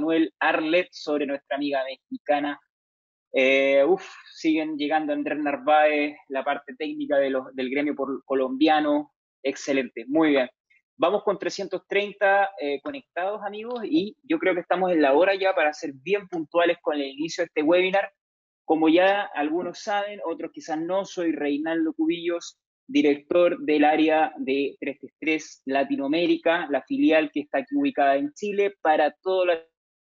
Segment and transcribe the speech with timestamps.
[0.00, 2.58] Manuel Arlet sobre nuestra amiga mexicana.
[3.32, 9.12] Eh, uf, siguen llegando Andrés Narváez, la parte técnica de los, del gremio colombiano.
[9.42, 10.48] Excelente, muy bien.
[10.96, 15.54] Vamos con 330 eh, conectados, amigos, y yo creo que estamos en la hora ya
[15.54, 18.10] para ser bien puntuales con el inicio de este webinar.
[18.64, 25.62] Como ya algunos saben, otros quizás no, soy Reinaldo Cubillos, director del área de 333
[25.66, 29.62] Latinoamérica, la filial que está aquí ubicada en Chile para toda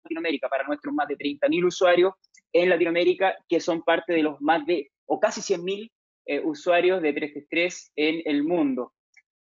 [0.05, 2.15] Latinoamérica, para nuestros más de 30.000 usuarios
[2.52, 5.91] en Latinoamérica, que son parte de los más de, o casi 100.000
[6.27, 8.92] eh, usuarios de 333 en el mundo.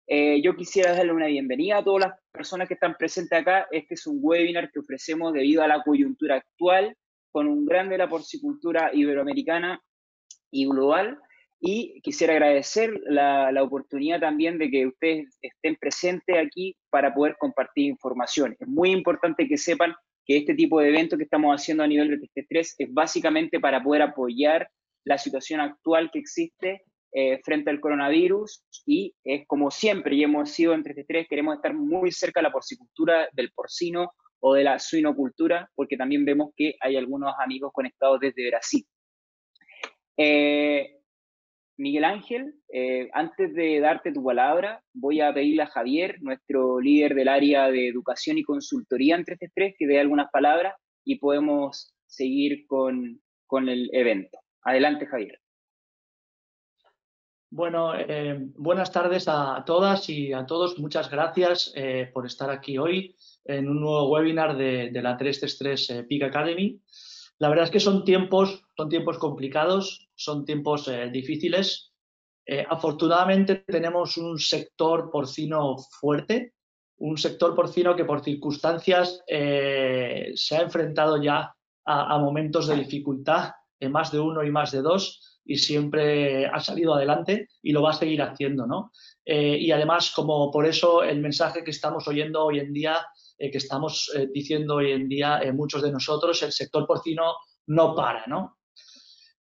[0.06, 3.66] Eh, yo quisiera darle una bienvenida a todas las personas que están presentes acá.
[3.70, 6.94] Este es un webinar que ofrecemos debido a la coyuntura actual,
[7.30, 9.80] con un gran de la porcicultura iberoamericana
[10.50, 11.18] y global,
[11.58, 17.86] y quisiera agradecer la, oportunidad también de que ustedes estén presentes aquí para poder compartir
[17.86, 18.54] información.
[18.60, 22.10] Es muy importante que sepan que este tipo de eventos que estamos haciendo a nivel
[22.10, 24.68] de TST3 es básicamente para poder apoyar
[25.04, 30.50] la situación actual que existe eh, frente al coronavirus y es como siempre y hemos
[30.50, 34.78] sido en TST3, queremos estar muy cerca de la porcicultura del porcino o de la
[34.78, 38.84] suinocultura, porque también vemos que hay algunos amigos conectados desde Brasil.
[40.16, 40.98] Eh,
[41.76, 47.14] Miguel Ángel, eh, antes de darte tu palabra, voy a pedirle a Javier, nuestro líder
[47.14, 52.66] del área de educación y consultoría en 333, que dé algunas palabras y podemos seguir
[52.66, 53.20] con,
[53.68, 54.38] el evento.
[54.62, 55.40] Adelante, Javier.
[57.50, 60.78] Bueno, eh, buenas tardes a todas y a todos.
[60.80, 63.14] Muchas gracias eh, por estar aquí hoy
[63.44, 66.80] en un nuevo webinar de, de la 333 Peak Academy.
[67.38, 71.92] La verdad es que son tiempos, son tiempos complicados, son tiempos eh, difíciles.
[72.46, 76.54] Eh, afortunadamente tenemos un sector porcino fuerte,
[76.98, 81.54] un sector porcino que por circunstancias eh, se ha enfrentado ya
[81.86, 86.60] a, momentos de dificultad, en más de uno y más de dos, y siempre ha
[86.60, 88.90] salido adelante y lo va a seguir haciendo, ¿no?
[89.26, 92.96] y además, como por eso el mensaje que estamos oyendo hoy en día
[93.36, 97.34] eh, que estamos eh, diciendo hoy en día eh, muchos de nosotros, el sector porcino
[97.66, 98.58] no para, ¿no?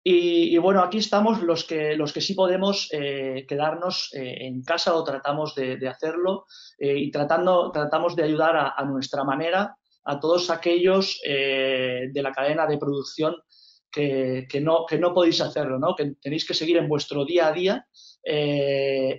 [0.07, 5.55] Y, bueno, aquí estamos los que, los que sí podemos quedarnos en casa o tratamos
[5.55, 6.45] de, hacerlo
[6.77, 12.77] y tratando, tratamos de ayudar a, nuestra manera a todos aquellos de la cadena de
[12.77, 13.33] producción
[13.91, 15.95] que, no, que no podéis hacerlo, ¿no?
[15.95, 17.87] que tenéis que seguir en vuestro día a día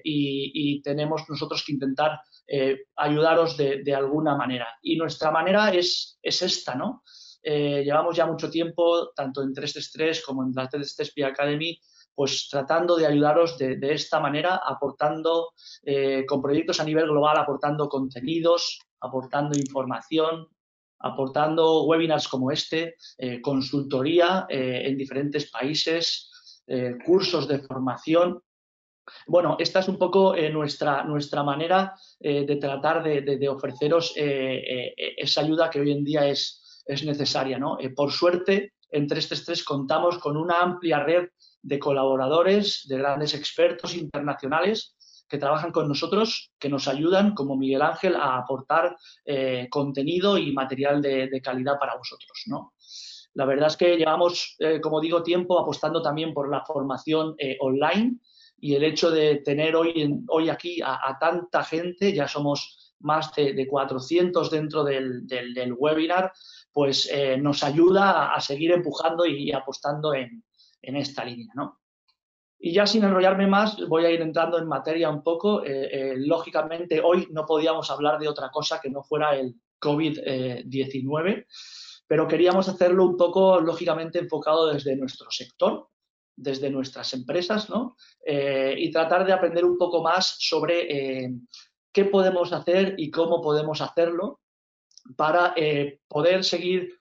[0.04, 4.68] y, tenemos nosotros que intentar eh, ayudaros de, alguna manera.
[4.82, 7.02] Y nuestra manera es, es esta, ¿no?
[7.42, 11.78] Eh, llevamos ya mucho tiempo, tanto en 333 como en la 333 Academy,
[12.14, 15.52] pues tratando de ayudaros de, esta manera, aportando
[15.82, 20.46] eh, con proyectos a nivel global, aportando contenidos, aportando información,
[21.00, 22.96] aportando webinars como este,
[23.42, 26.62] consultoría en diferentes países,
[27.04, 28.40] cursos de formación
[29.26, 34.94] bueno, esta es un poco eh, nuestra, nuestra manera eh, de tratar de, ofreceros eh,
[34.96, 37.58] esa ayuda que hoy en día es, es necesaria.
[37.58, 37.78] ¿no?
[37.94, 41.28] por suerte, en 333 contamos con una amplia red
[41.62, 44.94] de colaboradores, de grandes expertos internacionales
[45.28, 48.96] que trabajan con nosotros, que nos ayudan, como Miguel Ángel, a aportar
[49.70, 52.44] contenido y material de, calidad para vosotros.
[52.46, 52.74] ¿no?
[53.34, 58.20] La verdad es que llevamos, como digo, tiempo apostando también por la formación online
[58.58, 63.66] y el hecho de tener hoy, hoy aquí a, tanta gente, ya somos más de,
[63.66, 66.32] 400 dentro del, del, webinar,
[66.72, 70.42] pues eh, nos ayuda a, seguir empujando y, apostando en,
[70.82, 71.52] en, esta línea.
[71.54, 71.80] ¿no?
[72.58, 75.64] Y ya sin enrollarme más, voy a ir entrando en materia un poco.
[75.64, 81.46] Eh, eh, lógicamente, hoy no podíamos hablar de otra cosa que no fuera el COVID-19,
[82.06, 85.88] pero queríamos hacerlo un poco, lógicamente, enfocado desde nuestro sector,
[86.36, 87.96] desde nuestras empresas, ¿no?
[88.24, 91.32] Eh, y tratar de aprender un poco más sobre eh,
[91.92, 94.40] qué podemos hacer y cómo podemos hacerlo
[95.16, 97.00] para eh, poder seguir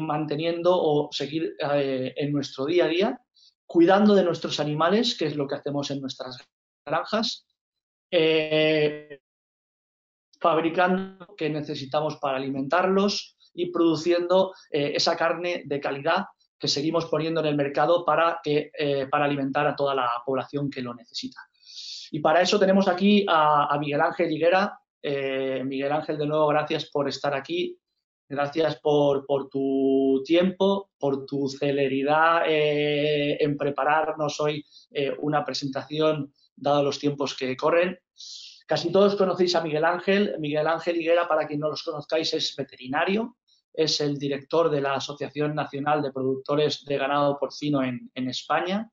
[0.00, 3.20] manteniendo o seguir en nuestro día a día,
[3.64, 6.36] cuidando de nuestros animales, que es lo que hacemos en nuestras
[6.84, 7.46] granjas,
[10.40, 16.24] fabricando lo que necesitamos para alimentarlos y produciendo esa carne de calidad
[16.62, 20.70] que seguimos poniendo en el mercado para, que, eh, para alimentar a toda la población
[20.70, 21.40] que lo necesita.
[22.12, 24.78] Y para eso tenemos aquí a, Miguel Ángel Higuera.
[25.02, 27.76] Eh, Miguel Ángel, de nuevo, gracias por estar aquí.
[28.28, 34.64] Gracias por, tu tiempo, por tu celeridad eh, en prepararnos hoy
[35.18, 37.98] una presentación, dado los tiempos que corren.
[38.68, 40.36] Casi todos conocéis a Miguel Ángel.
[40.38, 43.36] Miguel Ángel Higuera, para quien no los conozcáis, es veterinario,
[43.72, 48.90] es el director de la Asociación Nacional de Productores de Ganado Porcino en, en España.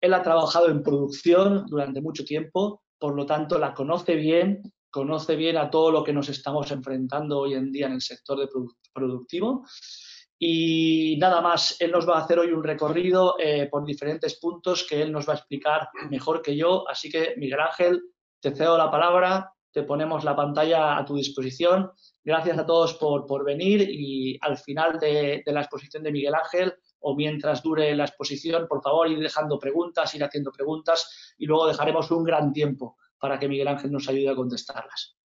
[0.00, 5.36] Él ha trabajado en producción durante mucho tiempo, por lo tanto la conoce bien, conoce
[5.36, 8.48] bien a todo lo que nos estamos enfrentando hoy en día en el sector de
[8.92, 9.64] productivo.
[10.40, 14.86] Y nada más, él nos va a hacer hoy un recorrido eh, por diferentes puntos
[14.88, 16.88] que él nos va a explicar mejor que yo.
[16.88, 18.02] Así que, Miguel Ángel,
[18.40, 21.92] te cedo la palabra, te ponemos la pantalla a tu disposición.
[22.24, 26.34] Gracias a todos por, por venir y al final de, de, la exposición de Miguel
[26.34, 31.46] Ángel o mientras dure la exposición, por favor, ir dejando preguntas, ir haciendo preguntas y
[31.46, 35.16] luego dejaremos un gran tiempo para que Miguel Ángel nos ayude a contestarlas.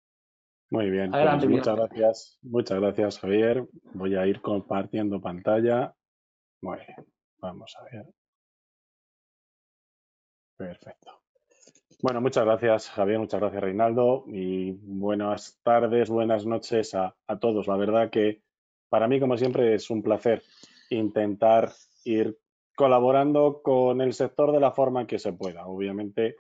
[0.69, 2.39] Muy bien, pues muchas gracias.
[2.44, 3.67] Muchas gracias, Javier.
[3.94, 5.95] Voy a ir compartiendo pantalla.
[6.61, 7.07] Muy bien,
[7.39, 8.06] vamos a ver.
[10.57, 11.22] Perfecto.
[12.03, 17.65] Bueno, muchas gracias, Javier, muchas gracias, Reinaldo, y buenas tardes, buenas noches a, a todos.
[17.67, 18.41] La verdad que
[18.89, 20.44] para mí, como siempre, es un placer
[20.89, 21.71] intentar
[22.03, 22.38] ir
[22.75, 25.65] colaborando con el sector de la forma que se pueda.
[25.65, 26.35] Obviamente,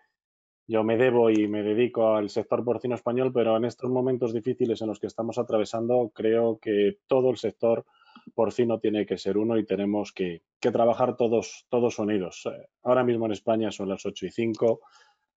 [0.67, 4.81] yo me debo y me dedico al sector porcino español, pero en estos momentos difíciles
[4.81, 7.85] en los que estamos atravesando, creo que todo el sector
[8.33, 12.43] porcino tiene que ser uno y tenemos que, trabajar todos, todos unidos.
[12.45, 14.81] Eh, ahora mismo en España son las 8 y 5.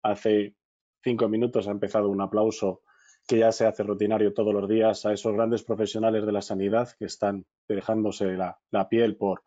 [0.06, 0.54] Hace
[1.04, 2.84] cinco minutos ha empezado un aplauso
[3.28, 6.90] que ya se hace rutinario todos los días a esos grandes profesionales de la sanidad
[7.00, 9.42] que están dejándose la, piel por,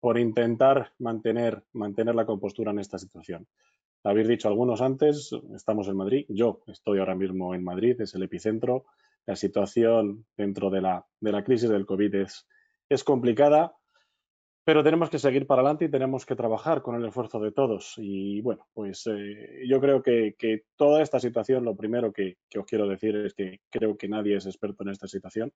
[0.00, 3.46] por intentar mantener, mantener la compostura en esta situación.
[4.02, 8.24] Habéis dicho algunos antes, estamos en Madrid, yo estoy ahora mismo en Madrid, es el
[8.24, 8.86] epicentro.
[9.26, 12.48] La situación dentro de la, de la crisis del COVID es,
[12.88, 13.76] es complicada,
[14.64, 17.94] pero tenemos que seguir para adelante y tenemos que trabajar con el esfuerzo de todos.
[17.96, 20.34] Y bueno, pues eh, yo creo que,
[20.76, 24.46] toda esta situación, lo primero que, os quiero decir es que creo que nadie es
[24.46, 25.52] experto en esta situación.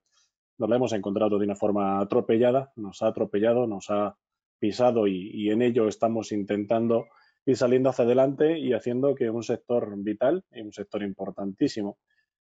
[0.59, 4.17] Nos la hemos encontrado de una forma atropellada, nos ha atropellado, nos ha
[4.59, 7.07] pisado y, y en ello estamos intentando
[7.45, 11.99] y saliendo hacia adelante y haciendo que un sector vital y un sector importantísimo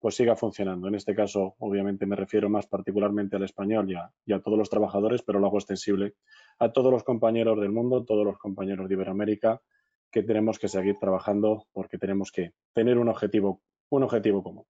[0.05, 0.87] pues siga funcionando.
[0.87, 4.55] En este caso, obviamente, me refiero más particularmente al español y a, y a, todos
[4.55, 6.13] los trabajadores, pero lo hago extensible
[6.59, 9.63] a todos los compañeros del mundo, todos los compañeros de Iberoamérica,
[10.11, 14.65] que tenemos que seguir trabajando porque tenemos que tener un objetivo, un objetivo común.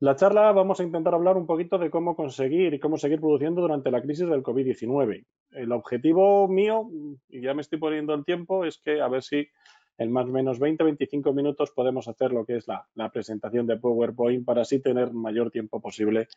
[0.00, 3.62] La charla vamos a intentar hablar un poquito de cómo conseguir y cómo seguir produciendo
[3.62, 5.24] durante la crisis del COVID-19.
[5.52, 6.90] El objetivo mío,
[7.30, 9.48] y ya me estoy poniendo el tiempo, es que a ver si
[9.98, 14.44] en más o menos 20-25 minutos podemos hacer lo que es la, presentación de PowerPoint
[14.44, 16.28] para así tener mayor tiempo posible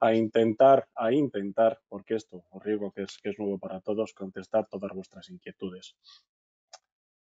[0.00, 2.62] a intentar, a intentar, porque esto os
[2.96, 5.96] es, que es nuevo para todos, contestar todas vuestras inquietudes.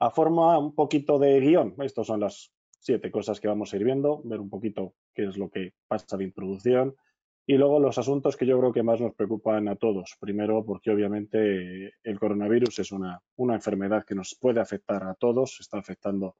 [0.00, 3.84] A forma un poquito de guion, estas son las siete cosas que vamos a ir
[3.84, 6.96] viendo, ver un poquito qué es lo que pasa de introducción
[7.46, 10.16] y luego los asuntos que yo creo que más nos preocupan a todos.
[10.18, 15.58] Primero, porque obviamente el coronavirus es una, una enfermedad que nos puede afectar a todos,
[15.60, 16.36] está afectando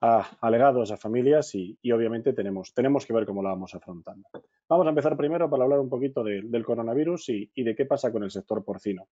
[0.00, 4.28] a alegados, a familias y, y, obviamente tenemos, tenemos que ver cómo la vamos afrontando.
[4.68, 7.86] Vamos a empezar primero para hablar un poquito de, del coronavirus y, y, de qué
[7.86, 9.08] pasa con el sector porcino.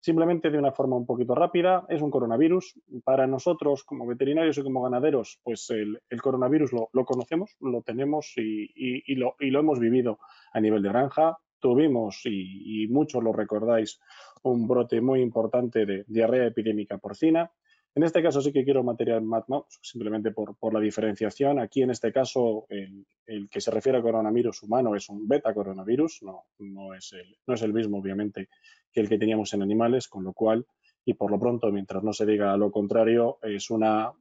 [0.00, 2.80] Simplemente de una forma un poquito rápida, es un coronavirus.
[3.02, 8.70] Para nosotros, como veterinarios y como ganaderos, pues el, coronavirus lo, conocemos, lo tenemos y,
[8.74, 10.20] y, lo, y, lo, hemos vivido
[10.52, 11.38] a nivel de granja.
[11.58, 14.00] Tuvimos, y, muchos lo recordáis,
[14.44, 17.50] un brote muy importante de diarrea epidémica porcina.
[17.98, 19.42] En este caso sí que quiero material más,
[19.82, 21.58] simplemente por, la diferenciación.
[21.58, 26.20] Aquí en este caso el, que se refiere a coronavirus humano es un beta coronavirus,
[26.60, 28.50] no, es el, mismo obviamente
[28.92, 30.64] que el que teníamos en animales, con lo cual,
[31.04, 34.12] y por lo pronto, mientras no se diga lo contrario, es una,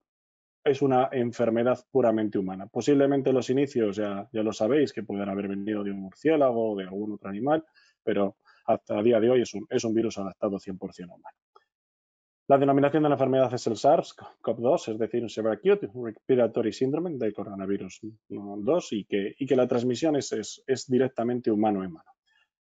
[1.11, 2.65] enfermedad puramente humana.
[2.65, 6.75] Posiblemente los inicios ya, ya lo sabéis, que pueden haber venido de un murciélago o
[6.75, 7.63] de algún otro animal,
[8.03, 11.37] pero hasta el día de hoy es un, es un virus adaptado 100% humano.
[12.49, 17.17] La denominación de la enfermedad es el SARS-CoV-2, es decir, un Severe Acute Respiratory Syndrome
[17.17, 17.99] del coronavirus
[18.29, 22.09] 2 y que, y que la transmisión es, es, directamente humano-humano.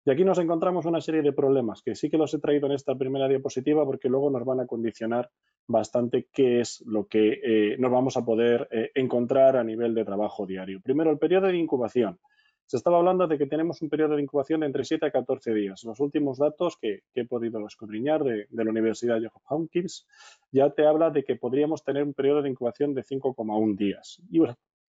[0.06, 2.72] Y aquí nos encontramos una serie de problemas que sí que los he traído en
[2.72, 5.30] esta primera diapositiva porque luego nos van a condicionar
[5.66, 10.06] bastante qué es lo que eh, nos vamos a poder eh, encontrar a nivel de
[10.06, 10.80] trabajo diario.
[10.82, 12.18] Primero, el periodo de incubación.
[12.66, 15.52] Se estaba hablando de que tenemos un periodo de incubación de entre 7 a 14
[15.52, 15.84] días.
[15.84, 20.06] Los últimos datos que, he podido escudriñar de, la Universidad de Hopkins
[20.50, 24.22] ya te habla de que podríamos tener un periodo de incubación de 5,1 días.
[24.30, 24.40] Y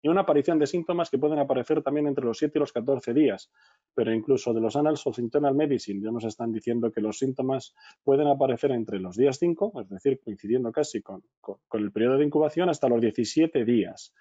[0.05, 3.12] y una aparición de síntomas que pueden aparecer también entre los 7 y los 14
[3.12, 3.50] días.
[3.96, 7.74] Pero incluso de los Annals of Internal Medicine ya nos están diciendo que los síntomas
[8.03, 12.20] pueden aparecer entre los días 5, es decir, coincidiendo casi con, con, con el periodo
[12.20, 14.13] de incubación, hasta los 17 días.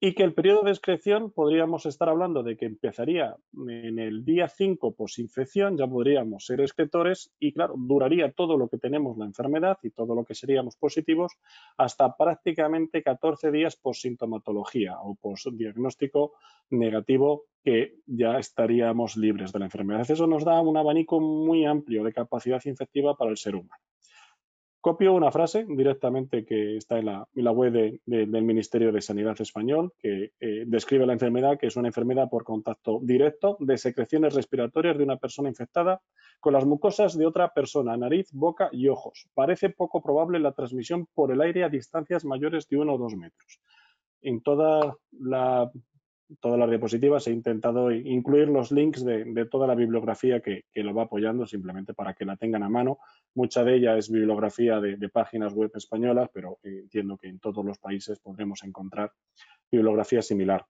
[0.00, 3.36] Y que el periodo de excreción podríamos estar hablando de que empezaría
[3.68, 8.78] en el día 5 posinfección, ya podríamos ser excretores y claro, duraría todo lo que
[8.78, 11.32] tenemos la enfermedad y todo lo que seríamos positivos
[11.76, 15.16] hasta prácticamente 14 días posintomatología o
[15.52, 16.34] diagnóstico
[16.70, 20.08] negativo que ya estaríamos libres de la enfermedad.
[20.08, 23.82] Eso nos da un abanico muy amplio de capacidad infectiva para el ser humano.
[24.80, 30.32] Copio una frase directamente que está en la, web del Ministerio de Sanidad español, que
[30.38, 35.02] eh, describe la enfermedad, que es una enfermedad por contacto directo de secreciones respiratorias de
[35.02, 36.00] una persona infectada
[36.38, 39.28] con las mucosas de otra persona, nariz, boca y ojos.
[39.34, 43.16] Parece poco probable la transmisión por el aire a distancias mayores de uno o dos
[43.16, 43.60] metros.
[44.22, 45.70] En toda la
[46.40, 51.04] todas las diapositivas he intentado incluir los links de, toda la bibliografía que, lo va
[51.04, 52.98] apoyando, simplemente para que la tengan a mano.
[53.34, 57.78] Mucha de ella es bibliografía de, páginas web españolas, pero entiendo que en todos los
[57.78, 59.12] países podremos encontrar
[59.70, 60.66] bibliografía similar.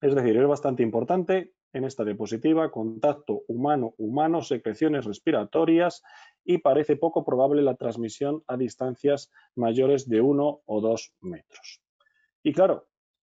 [0.00, 6.02] Es decir, es bastante importante en esta diapositiva contacto humano-humano, secreciones respiratorias
[6.44, 11.80] y parece poco probable la transmisión a distancias mayores de uno o dos metros.
[12.42, 12.86] Y claro,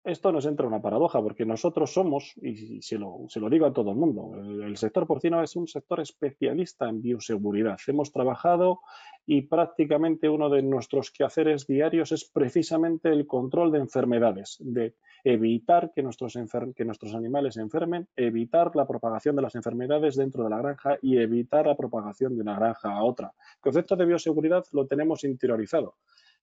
[0.09, 3.73] esto nos entra una paradoja, porque nosotros somos, y se lo, se lo digo a
[3.73, 7.79] todo el mundo, el, sector porcino es un sector especialista en bioseguridad.
[7.87, 8.81] Hemos trabajado
[9.27, 15.93] y prácticamente uno de nuestros quehaceres diarios es precisamente el control de enfermedades, de evitar
[15.95, 16.39] que nuestros,
[16.75, 20.97] que nuestros animales se enfermen, evitar la propagación de las enfermedades dentro de la granja
[21.03, 23.33] y evitar la propagación de una granja a otra.
[23.57, 25.97] El concepto de bioseguridad lo tenemos interiorizado.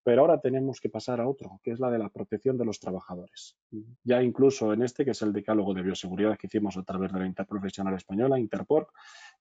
[0.05, 2.79] Pero ahora tenemos que pasar a otro, que es la de la protección de los
[2.79, 3.57] trabajadores.
[4.03, 7.19] Ya incluso en este, que es el decálogo de bioseguridad que hicimos a través de
[7.19, 8.89] la Interprofesional Española, Interport,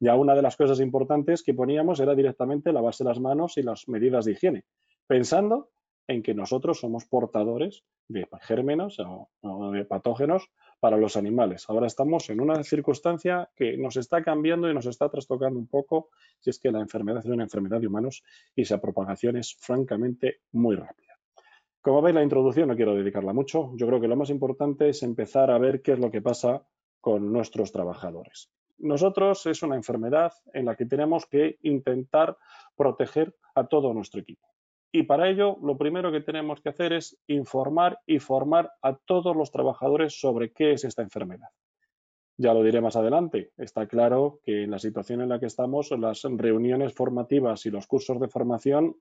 [0.00, 3.88] ya una de las cosas importantes que poníamos era directamente lavarse las manos y las
[3.88, 4.64] medidas de higiene,
[5.06, 5.68] pensando
[6.08, 10.48] en que nosotros somos portadores de gérmenos o, de patógenos
[10.84, 11.64] para los animales.
[11.70, 16.10] Ahora estamos en una circunstancia que nos está cambiando y nos está trastocando un poco,
[16.40, 18.22] si es que la enfermedad es una enfermedad de humanos
[18.54, 21.18] y esa propagación es francamente muy rápida.
[21.80, 23.72] Como veis, la introducción no quiero dedicarla mucho.
[23.76, 26.66] Yo creo que lo más importante es empezar a ver qué es lo que pasa
[27.00, 28.50] con nuestros trabajadores.
[28.76, 32.36] Nosotros es una enfermedad en la que tenemos que intentar
[32.76, 34.53] proteger a todo nuestro equipo.
[34.96, 39.34] Y para ello, lo primero que tenemos que hacer es informar y formar a todos
[39.34, 41.48] los trabajadores sobre qué es esta enfermedad.
[42.36, 43.50] Ya lo diré más adelante.
[43.56, 47.88] Está claro que en la situación en la que estamos, las reuniones formativas y los
[47.88, 48.94] cursos de formación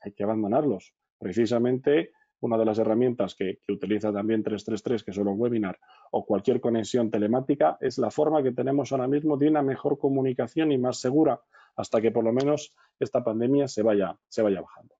[0.00, 0.94] hay que abandonarlos.
[1.18, 5.78] Precisamente una de las herramientas que, utiliza también 333, que son los webinar
[6.12, 10.72] o cualquier conexión telemática, es la forma que tenemos ahora mismo de una mejor comunicación
[10.72, 11.42] y más segura
[11.76, 14.95] hasta que por lo menos esta pandemia se vaya bajando.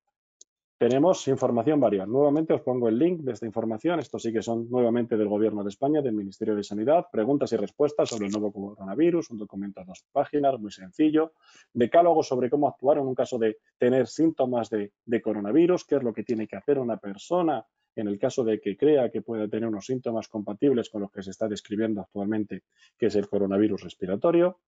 [0.78, 2.04] Tenemos información variada.
[2.04, 3.98] Nuevamente os pongo el link de esta información.
[3.98, 7.06] Estos sí que son nuevamente del Gobierno de España, del Ministerio de Sanidad.
[7.10, 11.32] Preguntas y respuestas sobre el nuevo coronavirus, un documento de dos páginas, muy sencillo.
[11.72, 16.02] Decálogo sobre cómo actuar en un caso de tener síntomas de, de coronavirus, qué es
[16.02, 17.64] lo que tiene que hacer una persona
[17.94, 21.22] en el caso de que crea que pueda tener unos síntomas compatibles con los que
[21.22, 22.64] se está describiendo actualmente,
[22.98, 24.60] que es el coronavirus respiratorio.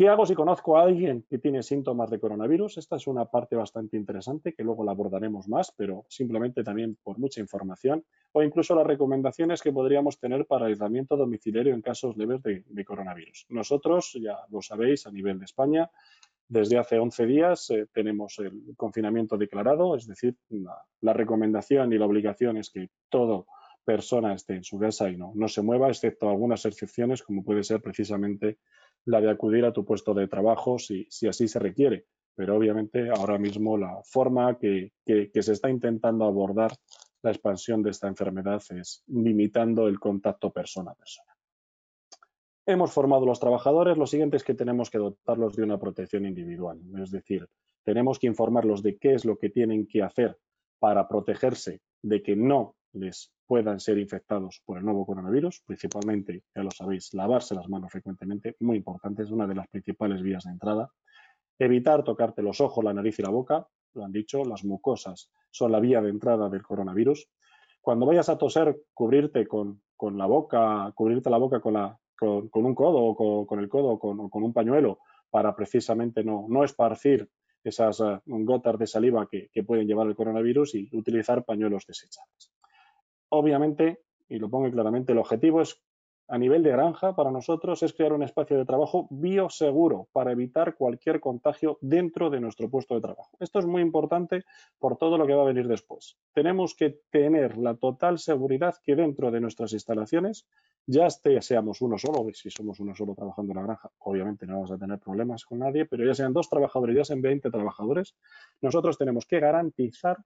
[0.00, 2.78] ¿Qué hago si conozco a alguien que tiene síntomas de coronavirus?
[2.78, 7.18] Esta es una parte bastante interesante que luego la abordaremos más, pero simplemente también por
[7.18, 8.02] mucha información
[8.32, 13.44] o incluso las recomendaciones que podríamos tener para aislamiento domiciliario en casos leves de, coronavirus.
[13.50, 15.90] Nosotros, ya lo sabéis, a nivel de España,
[16.48, 22.06] desde hace 11 días eh, tenemos el confinamiento declarado, es decir, la, recomendación y la
[22.06, 23.48] obligación es que todo
[23.84, 27.64] persona esté en su casa y no, no se mueva, excepto algunas excepciones, como puede
[27.64, 28.56] ser precisamente
[29.04, 32.06] la de acudir a tu puesto de trabajo si, así se requiere.
[32.34, 36.72] Pero obviamente ahora mismo la forma que, se está intentando abordar
[37.22, 41.34] la expansión de esta enfermedad es limitando el contacto persona a persona.
[42.66, 46.80] Hemos formado los trabajadores, lo siguiente es que tenemos que dotarlos de una protección individual,
[47.02, 47.48] es decir,
[47.82, 50.38] tenemos que informarlos de qué es lo que tienen que hacer
[50.78, 56.62] para protegerse de que no les puedan ser infectados por el nuevo coronavirus, principalmente, ya
[56.62, 60.52] lo sabéis, lavarse las manos frecuentemente, muy importante, es una de las principales vías de
[60.52, 60.90] entrada.
[61.58, 65.72] Evitar tocarte los ojos, la nariz y la boca, lo han dicho, las mucosas son
[65.72, 67.28] la vía de entrada del coronavirus.
[67.80, 69.82] Cuando vayas a toser, cubrirte con,
[70.16, 73.98] la boca, cubrirte la boca con, la, con, un codo o con, el codo o
[73.98, 77.28] con, un pañuelo para precisamente no, no esparcir
[77.62, 82.52] esas eh, gotas de saliva que, que pueden llevar el coronavirus y utilizar pañuelos desechables.
[83.30, 85.80] Obviamente, y lo pongo claramente, el objetivo es
[86.30, 90.76] a nivel de granja para nosotros es crear un espacio de trabajo bioseguro para evitar
[90.76, 93.36] cualquier contagio dentro de nuestro puesto de trabajo.
[93.40, 94.44] Esto es muy importante
[94.78, 96.16] por todo lo que va a venir después.
[96.32, 100.46] Tenemos que tener la total seguridad que dentro de nuestras instalaciones,
[100.86, 104.70] ya seamos uno solo, si somos uno solo trabajando en la granja, obviamente no vamos
[104.70, 108.14] a tener problemas con nadie, pero ya sean dos trabajadores, ya sean 20 trabajadores,
[108.60, 110.18] nosotros tenemos que garantizar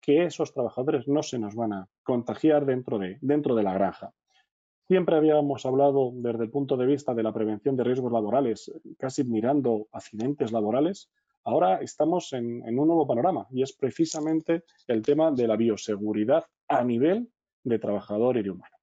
[0.00, 4.12] que esos trabajadores no se nos van a contagiar dentro de, dentro de la granja.
[4.86, 9.24] Siempre habíamos hablado desde el punto de vista de la prevención de riesgos laborales, casi
[9.24, 11.10] mirando accidentes laborales.
[11.42, 16.84] Ahora estamos en, un nuevo panorama y es precisamente el tema de la bioseguridad a
[16.84, 17.28] nivel
[17.64, 18.76] de trabajador y de humano.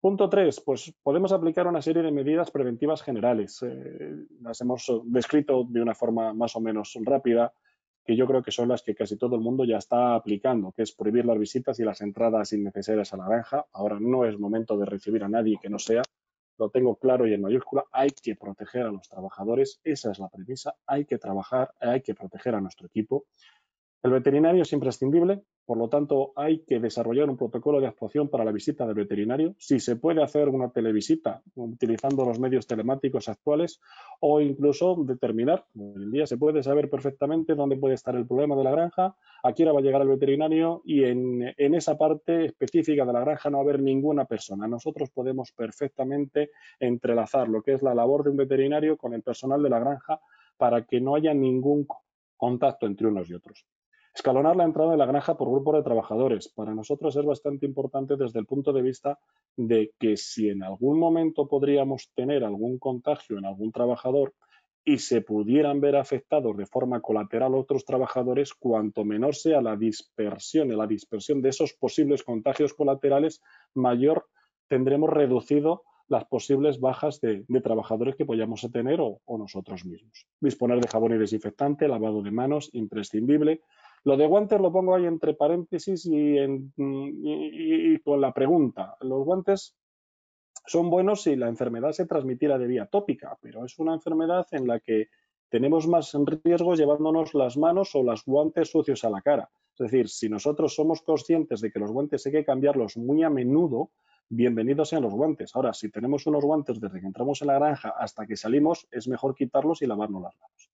[0.00, 3.62] Punto tres, pues podemos aplicar una serie de medidas preventivas generales.
[3.62, 7.52] Eh, las hemos descrito de una forma más o menos rápida
[8.10, 10.82] que yo creo que son las que casi todo el mundo ya está aplicando, que
[10.82, 13.66] es prohibir las visitas y las entradas innecesarias a la granja.
[13.72, 16.02] Ahora no es momento de recibir a nadie que no sea,
[16.58, 20.28] lo tengo claro y en mayúscula, hay que proteger a los trabajadores, esa es la
[20.28, 23.26] premisa, hay que trabajar, hay que proteger a nuestro equipo.
[24.02, 28.44] El veterinario es imprescindible, por lo tanto, hay que desarrollar un protocolo de actuación para
[28.44, 29.54] la visita del veterinario.
[29.58, 33.80] Si se puede hacer una televisita utilizando los medios telemáticos actuales
[34.18, 38.56] o incluso determinar, hoy en día se puede saber perfectamente dónde puede estar el problema
[38.56, 39.14] de la granja,
[39.44, 43.12] a qué hora va a llegar el veterinario y en, en esa parte específica de
[43.12, 44.66] la granja no va a haber ninguna persona.
[44.66, 49.62] Nosotros podemos perfectamente entrelazar lo que es la labor de un veterinario con el personal
[49.62, 50.20] de la granja
[50.56, 51.86] para que no haya ningún
[52.36, 53.64] contacto entre unos y otros.
[54.14, 56.48] Escalonar la entrada de la granja por grupo de trabajadores.
[56.48, 59.18] Para nosotros es bastante importante desde el punto de vista
[59.56, 64.34] de que si en algún momento podríamos tener algún contagio en algún trabajador
[64.84, 70.76] y se pudieran ver afectados de forma colateral otros trabajadores, cuanto menor sea la dispersión
[70.76, 73.40] la dispersión de esos posibles contagios colaterales,
[73.74, 74.26] mayor
[74.68, 80.26] tendremos reducido las posibles bajas de, trabajadores que podamos tener o, o, nosotros mismos.
[80.40, 83.60] Disponer de jabón y desinfectante, lavado de manos, imprescindible,
[84.04, 86.36] lo de guantes lo pongo ahí entre paréntesis y,
[88.02, 88.96] con la pregunta.
[89.00, 89.76] Los guantes
[90.66, 94.66] son buenos si la enfermedad se transmitiera de vía tópica, pero es una enfermedad en
[94.66, 95.08] la que
[95.50, 96.14] tenemos más
[96.44, 99.50] riesgos llevándonos las manos o los guantes sucios a la cara.
[99.72, 103.30] Es decir, si nosotros somos conscientes de que los guantes hay que cambiarlos muy a
[103.30, 103.90] menudo,
[104.28, 105.54] bienvenidos sean los guantes.
[105.56, 109.08] Ahora, si tenemos unos guantes desde que entramos en la granja hasta que salimos, es
[109.08, 110.70] mejor quitarlos y lavarnos las manos.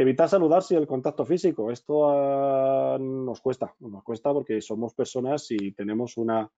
[0.00, 1.70] Evitar saludarse y el contacto físico.
[1.70, 6.50] Esto ah, nos cuesta, nos cuesta porque somos personas y tenemos una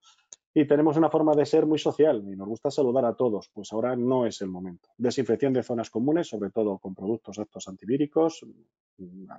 [0.55, 3.73] y tenemos una forma de ser muy social y nos gusta saludar a todos, pues
[3.73, 4.91] ahora no es el momento.
[4.99, 8.45] Desinfección de zonas comunes, sobre todo con productos actos antivíricos,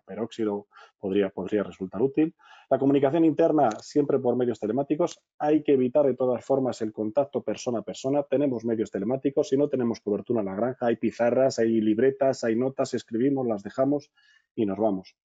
[0.05, 0.67] peróxido
[0.99, 2.33] podría, podría resultar útil.
[2.69, 5.19] La comunicación interna siempre por medios telemáticos.
[5.37, 8.23] Hay que evitar de todas formas el contacto persona a persona.
[8.23, 12.55] Tenemos medios telemáticos, si no tenemos cobertura en la granja, hay pizarras, hay libretas, hay
[12.55, 14.11] notas, escribimos, las dejamos
[14.55, 15.15] y nos vamos.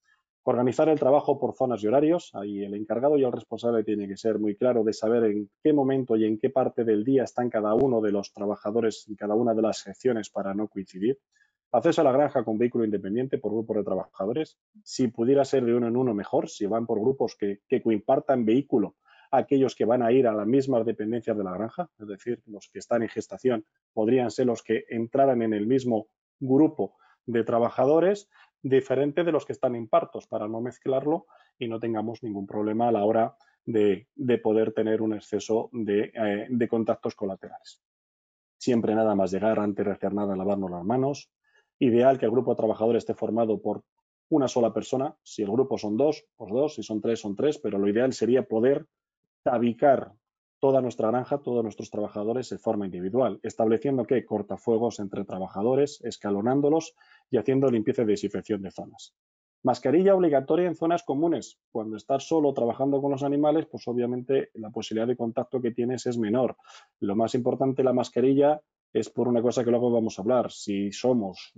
[0.51, 2.31] Organizar el trabajo por zonas y horarios.
[2.35, 5.75] Ahí el encargado y el responsable tiene que ser muy claro de saber en qué
[5.75, 9.35] momento y en qué parte del día están cada uno de los trabajadores en cada
[9.35, 11.19] una de las secciones para no coincidir.
[11.71, 14.57] Acceso a la granja con vehículo independiente por grupos de trabajadores.
[14.83, 16.49] Si pudiera ser de uno en uno, mejor.
[16.49, 18.97] Si van por grupos que, que coimpartan vehículo
[19.31, 22.71] aquellos que van a ir a las mismas dependencias de la granja, es decir, los
[22.73, 26.09] que están en gestación, podrían ser los que entraran en el mismo
[26.41, 26.95] grupo
[27.27, 28.31] de trabajadores
[28.63, 31.27] diferente de los que están en partos para no mezclarlo
[31.59, 34.07] y no tengamos ningún problema a la hora de,
[34.43, 37.83] poder tener un exceso eh, de, contactos colaterales.
[38.57, 41.31] Siempre nada más llegar antes de hacer nada lavarnos las manos.
[41.79, 43.85] Ideal que el grupo de trabajadores esté formado por
[44.31, 45.15] una sola persona.
[45.23, 46.75] Si el grupo son dos, pues dos.
[46.75, 47.59] Si son tres, son tres.
[47.59, 48.87] Pero lo ideal sería poder
[49.45, 50.13] tabicar
[50.61, 56.95] toda nuestra granja, todos nuestros trabajadores de forma individual, estableciendo que cortafuegos entre trabajadores, escalonándolos
[57.31, 59.15] y haciendo limpieza y desinfección de zonas.
[59.63, 61.59] Mascarilla obligatoria en zonas comunes.
[61.73, 66.07] Cuando estás solo trabajando con los animales, pues obviamente la posibilidad de contacto que tienes
[66.07, 66.57] es menor.
[67.01, 68.61] Lo más importante la mascarilla
[68.93, 70.51] es por una cosa que luego vamos a hablar.
[70.53, 71.53] Si somos,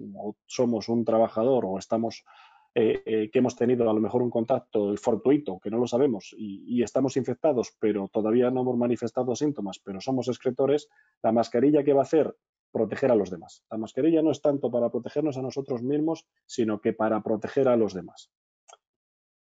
[0.46, 2.24] somos un trabajador o estamos
[2.72, 6.34] eh, eh, que hemos tenido a lo mejor un contacto fortuito, que no lo sabemos,
[6.38, 10.88] y, estamos infectados, pero todavía no hemos manifestado síntomas, pero somos excretores,
[11.22, 12.36] la mascarilla que va a hacer
[12.70, 13.64] proteger a los demás.
[13.70, 17.76] La mascarilla no es tanto para protegernos a nosotros mismos, sino que para proteger a
[17.76, 18.30] los demás.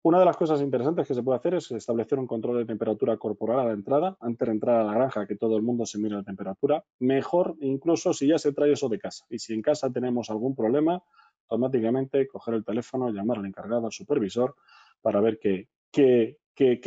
[0.01, 3.17] Una de las cosas interesantes que se puede hacer es establecer un control de temperatura
[3.17, 5.99] corporal a la entrada, antes de entrar a la granja, que todo el mundo se
[5.99, 6.85] mire la temperatura.
[6.99, 9.25] Mejor incluso si ya se trae eso de casa.
[9.29, 11.03] Y si en casa tenemos algún problema,
[11.49, 14.55] automáticamente coger el teléfono, llamar al encargado, al supervisor,
[15.01, 15.67] para ver que,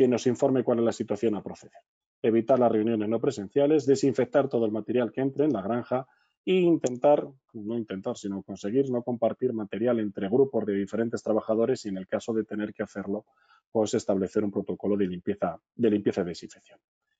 [0.07, 1.81] nos informe cuál es la situación a proceder.
[2.21, 6.07] evitar las reuniones no presenciales, desinfectar todo el material que entre en la granja
[6.45, 11.89] e intentar, no intentar, sino conseguir no compartir material entre grupos de diferentes trabajadores y
[11.89, 13.25] en el caso de tener que hacerlo,
[13.69, 16.79] pues establecer un protocolo de limpieza, de limpieza y desinfección.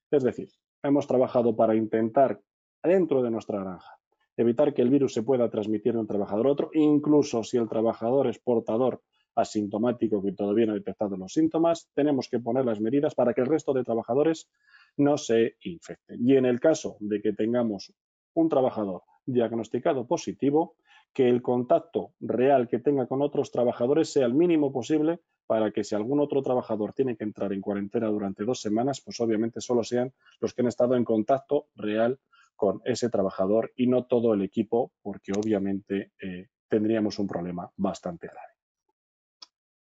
[0.09, 0.49] Es decir,
[0.81, 2.39] hemos trabajado para intentar
[2.81, 3.99] dentro de nuestra granja
[4.37, 7.69] evitar que el virus se pueda transmitir de un trabajador a otro, incluso si el
[7.69, 9.01] trabajador es portador
[9.35, 13.41] asintomático que todavía no ha detectado los síntomas, tenemos que poner las medidas para que
[13.41, 14.49] el resto de trabajadores
[14.97, 16.19] no se infecten.
[16.27, 17.93] Y en el caso de que tengamos
[18.35, 20.75] un trabajador diagnosticado positivo,
[21.13, 25.83] que el contacto real que tenga con otros trabajadores sea el mínimo posible para que
[25.83, 29.83] si algún otro trabajador tiene que entrar en cuarentena durante dos semanas, pues obviamente solo
[29.83, 32.19] sean los que han estado en contacto real
[32.55, 38.27] con ese trabajador y no todo el equipo, porque obviamente eh, tendríamos un problema bastante
[38.27, 38.53] grave.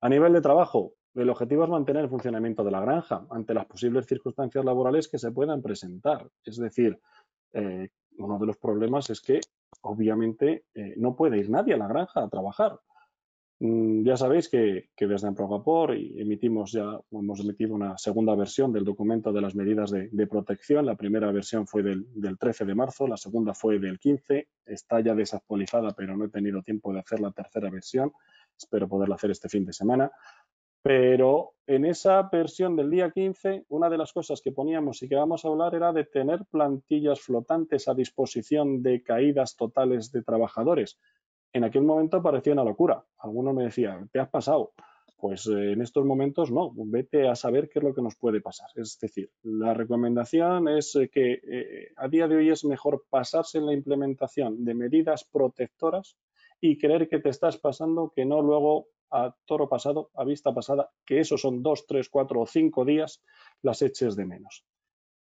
[0.01, 3.67] A nivel de trabajo, el objetivo es mantener el funcionamiento de la granja ante las
[3.67, 6.29] posibles circunstancias laborales que se puedan presentar.
[6.45, 6.99] Es decir,
[7.53, 9.41] eh, uno de los problemas es que
[9.83, 12.79] obviamente eh, no puede ir nadie a la granja a trabajar.
[13.59, 19.33] Mm, ya sabéis que, desde Amprogapor emitimos ya, hemos emitido una segunda versión del documento
[19.33, 20.85] de las medidas de, protección.
[20.85, 22.07] La primera versión fue del,
[22.39, 24.49] 13 de marzo, la segunda fue del 15.
[24.67, 28.13] Está ya desactualizada, pero no he tenido tiempo de hacer la tercera versión.
[28.59, 30.11] Espero poderla hacer este fin de semana.
[30.83, 35.17] Pero en esa versión del día 15, una de las cosas que poníamos y que
[35.17, 41.01] vamos a hablar era de tener plantillas flotantes a disposición de caídas totales de trabajadores.
[41.57, 43.03] En aquel momento parecía una locura.
[43.17, 44.75] Algunos me decían, ¿te has pasado?
[45.17, 48.43] Pues eh, en estos momentos no, vete a saber qué es lo que nos puede
[48.43, 48.69] pasar.
[48.75, 53.57] Es decir, la recomendación es eh, que eh, a día de hoy es mejor pasarse
[53.57, 56.19] en la implementación de medidas protectoras
[56.61, 60.91] y creer que te estás pasando que no luego a toro pasado, a vista pasada,
[61.07, 63.23] que eso son dos, tres, cuatro o cinco días,
[63.63, 64.67] las eches de menos.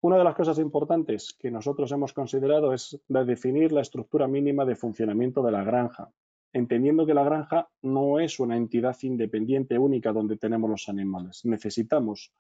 [0.03, 4.75] Una de las cosas importantes que nosotros hemos considerado es definir la estructura mínima de
[4.75, 6.11] funcionamiento de la granja,
[6.53, 11.45] entendiendo que la granja no es una entidad independiente única donde tenemos los animales.
[11.45, 12.33] Necesitamos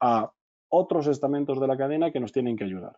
[0.00, 0.32] a
[0.70, 2.96] otros estamentos de la cadena que nos tienen que ayudar.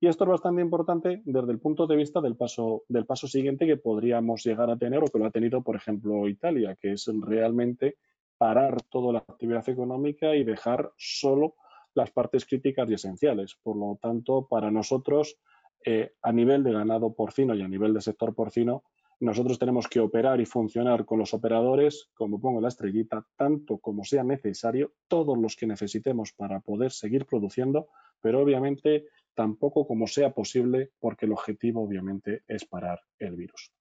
[0.00, 3.66] Y esto es bastante importante desde el punto de vista del paso, del paso siguiente
[3.66, 7.08] que podríamos llegar a tener o que lo ha tenido, por ejemplo, Italia, que es
[7.20, 7.98] realmente
[8.36, 11.54] parar toda la actividad económica y dejar solo
[11.94, 13.56] las partes críticas y esenciales.
[13.62, 15.38] Por lo tanto, para nosotros,
[15.84, 18.84] eh, a nivel de ganado porcino y a nivel de sector porcino,
[19.20, 24.04] nosotros tenemos que operar y funcionar con los operadores, como pongo la estrellita, tanto como
[24.04, 27.88] sea necesario, todos los que necesitemos para poder seguir produciendo,
[28.20, 33.72] pero obviamente tampoco como sea posible, porque el objetivo obviamente es parar el virus.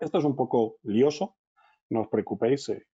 [0.00, 1.36] Esto es un poco lioso,
[1.92, 2.86] no os preocupéis, eh,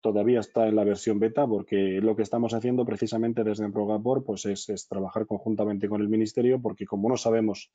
[0.00, 4.44] todavía está en la versión beta porque lo que estamos haciendo precisamente desde Progapor pues
[4.44, 7.72] es, es, trabajar conjuntamente con el Ministerio porque como no sabemos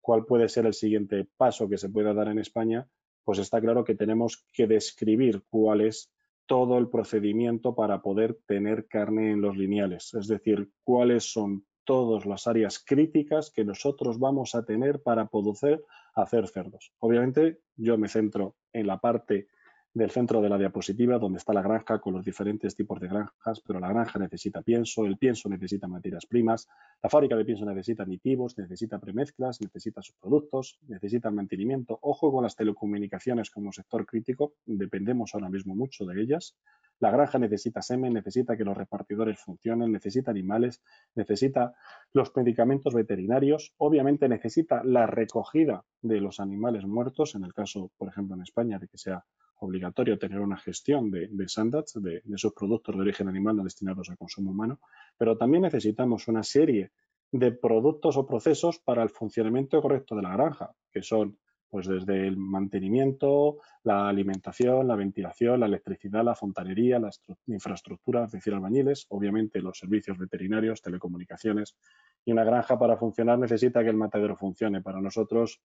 [0.00, 2.88] cuál puede ser el siguiente paso que se pueda dar en España,
[3.24, 6.12] pues está claro que tenemos que describir cuál es
[6.46, 12.24] todo el procedimiento para poder tener carne en los lineales, es decir, cuáles son todas
[12.24, 15.82] las áreas críticas que nosotros vamos a tener para poder
[16.14, 16.92] hacer cerdos.
[16.98, 19.48] Obviamente yo me centro en la parte
[19.92, 23.60] del centro de la diapositiva donde está la granja con los diferentes tipos de granjas,
[23.66, 26.68] pero la granja necesita pienso, el pienso necesita materias primas,
[27.02, 31.98] la fábrica de pienso necesita aditivos, necesita premezclas, necesita sus productos, necesita mantenimiento.
[32.02, 36.56] Ojo con las telecomunicaciones como sector crítico, dependemos ahora mismo mucho de ellas.
[37.00, 40.82] La granja necesita semen, necesita que los repartidores funcionen, necesita animales,
[41.14, 41.74] necesita
[42.12, 48.08] los medicamentos veterinarios, obviamente necesita la recogida de los animales muertos, en el caso, por
[48.08, 49.24] ejemplo, en España, de que sea
[49.60, 51.46] obligatorio tener una gestión de, de
[51.94, 54.80] de, esos productos de origen animal no destinados a consumo humano,
[55.16, 56.92] pero también necesitamos una serie
[57.32, 61.38] de productos o procesos para el funcionamiento correcto de la granja, que son
[61.70, 67.10] pues desde el mantenimiento, la alimentación, la ventilación, la electricidad, la fontanería, la
[67.46, 71.76] infraestructura, es decir, albañiles, obviamente los servicios veterinarios, telecomunicaciones.
[72.24, 74.82] Y una granja para funcionar necesita que el matadero funcione.
[74.82, 75.62] Para nosotros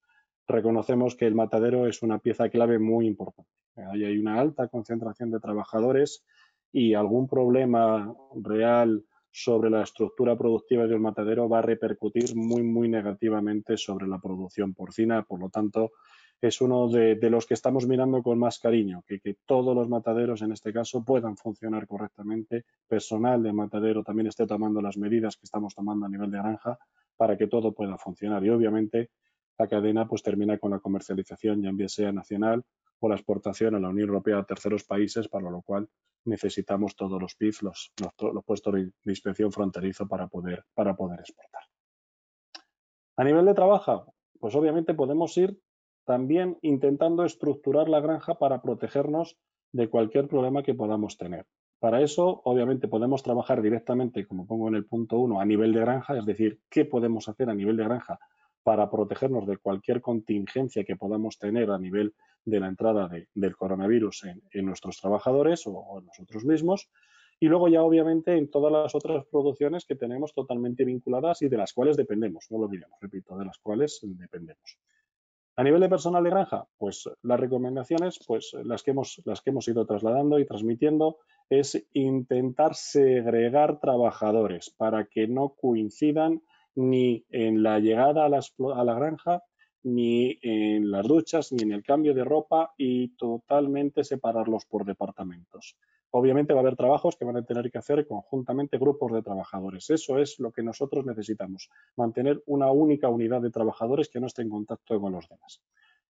[0.47, 3.49] reconocemos que el matadero es una pieza clave muy importante.
[3.75, 6.23] Ahí hay una alta concentración de trabajadores
[6.71, 9.03] y algún problema real
[9.37, 14.73] sobre la estructura productiva del matadero va a repercutir muy, muy negativamente sobre la producción
[14.73, 15.23] porcina.
[15.23, 15.91] Por lo tanto,
[16.39, 20.41] es uno de, los que estamos mirando con más cariño, que, que, todos los mataderos
[20.41, 25.43] en este caso puedan funcionar correctamente, personal de matadero también esté tomando las medidas que
[25.43, 26.79] estamos tomando a nivel de granja
[27.17, 28.41] para que todo pueda funcionar.
[28.45, 29.09] Y obviamente
[29.57, 32.63] la cadena pues termina con la comercialización, ya bien sea nacional
[32.99, 35.87] o la exportación a la Unión Europea a terceros países, para lo cual
[36.25, 41.61] necesitamos todos los PIF, los, los, puestos de inspección fronterizo para poder, para poder exportar.
[43.17, 45.59] A nivel de trabajo, pues obviamente podemos ir
[46.05, 49.37] también intentando estructurar la granja para protegernos
[49.71, 51.45] de cualquier problema que podamos tener.
[51.79, 55.81] Para eso, obviamente, podemos trabajar directamente, como pongo en el punto 1, a nivel de
[55.81, 58.19] granja, es decir, qué podemos hacer a nivel de granja
[58.65, 64.23] para protegernos de cualquier contingencia que podamos tener a nivel de la entrada del coronavirus
[64.51, 66.89] en, nuestros trabajadores o, en nosotros mismos.
[67.39, 71.57] Y luego ya obviamente en todas las otras producciones que tenemos totalmente vinculadas y de
[71.57, 74.79] las cuales dependemos, no lo olvidemos, repito, de las cuales dependemos.
[75.57, 79.51] A nivel de personal de granja, pues las recomendaciones, pues las que hemos, las que
[79.51, 81.19] hemos ido trasladando y transmitiendo
[81.51, 86.41] es intentar segregar trabajadores para que no coincidan
[86.75, 89.43] ni en la llegada a la, granja,
[89.83, 95.77] ni en las duchas, ni en el cambio de ropa y totalmente separarlos por departamentos.
[96.11, 99.89] Obviamente va a haber trabajos que van a tener que hacer conjuntamente grupos de trabajadores.
[99.89, 104.41] Eso es lo que nosotros necesitamos, mantener una única unidad de trabajadores que no esté
[104.41, 105.61] en contacto con los demás.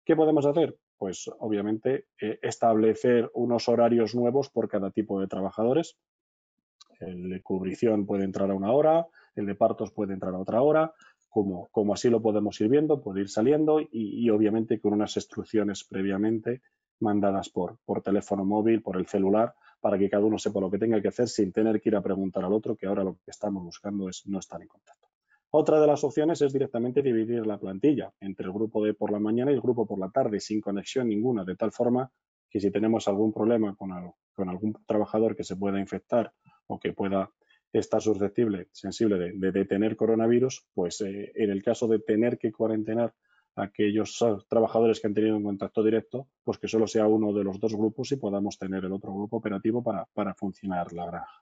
[0.05, 0.77] ¿Qué podemos hacer?
[0.97, 5.97] Pues obviamente eh, establecer unos horarios nuevos por cada tipo de trabajadores.
[6.99, 10.93] El cubrición puede entrar a una hora, el de partos puede entrar a otra hora,
[11.29, 15.83] como, como así lo podemos ir viendo, puede ir saliendo y, obviamente con unas instrucciones
[15.83, 16.61] previamente
[17.01, 20.77] mandadas por, por teléfono móvil, por el celular, para que cada uno sepa lo que
[20.77, 23.31] tenga que hacer sin tener que ir a preguntar al otro, que ahora lo que
[23.31, 25.09] estamos buscando es no estar en contacto.
[25.51, 29.19] Otra de las opciones es directamente dividir la plantilla entre el grupo de por la
[29.19, 32.09] mañana y el grupo por la tarde, sin conexión ninguna, de tal forma
[32.49, 33.91] que si tenemos algún problema con,
[34.33, 36.31] con algún trabajador que se pueda infectar
[36.67, 37.29] o que pueda
[37.79, 43.13] estar susceptible, sensible de, tener coronavirus, pues eh, en el caso de tener que cuarentenar
[43.55, 47.43] a aquellos trabajadores que han tenido un contacto directo, pues que solo sea uno de
[47.43, 51.41] los dos grupos y podamos tener el otro grupo operativo para, para funcionar la granja.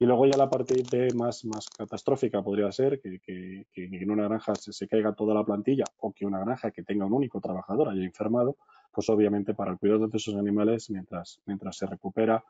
[0.00, 0.74] Y luego ya la parte
[1.16, 5.34] más, más catastrófica podría ser que, que, que en una granja se, se, caiga toda
[5.34, 8.56] la plantilla o que una granja que tenga un único trabajador haya enfermado,
[8.92, 12.44] pues obviamente para el cuidado de esos animales, mientras, mientras se recupera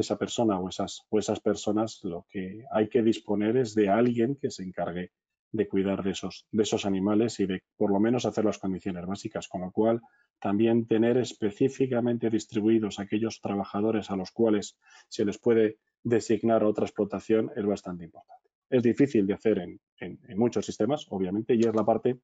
[0.00, 4.36] esa persona o esas, o esas personas, lo que hay que disponer es de alguien
[4.36, 5.12] que se encargue
[5.50, 9.06] de cuidar de esos, de esos animales y de por lo menos hacer las condiciones
[9.06, 10.00] básicas, con lo cual
[10.38, 14.76] también tener específicamente distribuidos aquellos trabajadores a los cuales
[15.08, 18.50] se les puede designar otra explotación es bastante importante.
[18.70, 22.20] Es difícil de hacer en, en, en muchos sistemas, obviamente, y es la parte,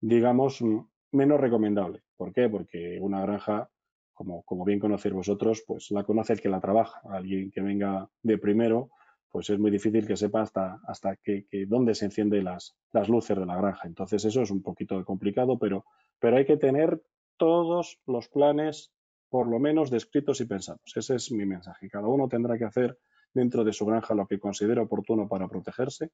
[0.00, 0.64] digamos,
[1.12, 2.02] menos recomendable.
[2.16, 2.48] ¿Por qué?
[2.48, 3.68] Porque una granja
[4.12, 7.00] como, bien conocéis vosotros, pues la conoce el que la trabaja.
[7.04, 8.90] Alguien que venga de primero,
[9.30, 13.36] pues es muy difícil que sepa hasta, hasta que, dónde se encienden las, las luces
[13.36, 13.88] de la granja.
[13.88, 15.84] Entonces eso es un poquito complicado, pero,
[16.18, 17.02] pero hay que tener
[17.36, 18.92] todos los planes
[19.28, 20.92] por lo menos descritos y pensados.
[20.94, 21.88] Ese es mi mensaje.
[21.88, 22.98] Cada uno tendrá que hacer
[23.32, 26.10] dentro de su granja lo que considera oportuno para protegerse,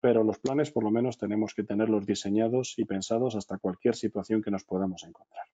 [0.00, 4.42] pero los planes por lo menos tenemos que tenerlos diseñados y pensados hasta cualquier situación
[4.42, 5.46] que nos podamos encontrar.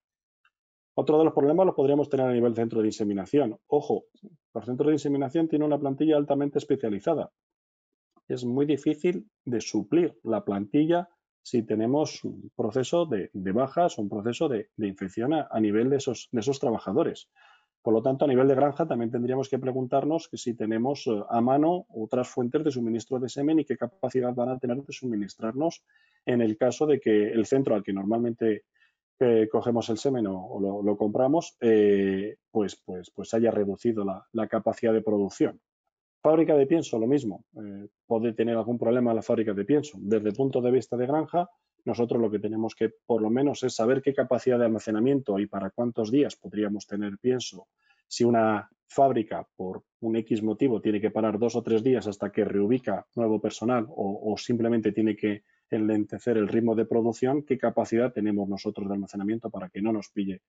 [1.01, 3.57] Otro de los problemas los podríamos tener a nivel centro de inseminación.
[3.69, 4.07] Ojo,
[4.53, 7.31] los centros de inseminación tienen una plantilla altamente especializada.
[8.27, 11.09] Es muy difícil de suplir la plantilla
[11.41, 16.31] si tenemos un proceso de, bajas o un proceso de, infección a, nivel de esos,
[16.33, 17.29] de esos trabajadores.
[17.81, 21.23] Por lo tanto, a nivel de granja también tendríamos que preguntarnos que si tenemos eh,
[21.31, 24.93] a mano otras fuentes de suministro de semen y qué capacidad van a tener de
[24.93, 25.85] suministrarnos
[26.27, 28.65] en el caso de que el centro al que normalmente
[29.51, 35.03] cogemos el semen o, lo, compramos, eh, pues, pues, pues haya reducido la, capacidad de
[35.03, 35.61] producción.
[36.23, 37.45] Fábrica de pienso, lo mismo.
[37.57, 39.99] Eh, puede tener algún problema la fábrica de pienso.
[40.01, 41.49] Desde el punto de vista de granja,
[41.85, 45.47] nosotros lo que tenemos que por lo menos es saber qué capacidad de almacenamiento y
[45.47, 47.69] para cuántos días podríamos tener pienso.
[48.07, 52.31] Si una fábrica, por un X motivo, tiene que parar dos o tres días hasta
[52.31, 55.43] que reubica nuevo personal o simplemente tiene que
[55.77, 60.11] enlentecer el ritmo de producción, qué capacidad tenemos nosotros de almacenamiento para que no nos
[60.11, 60.43] pille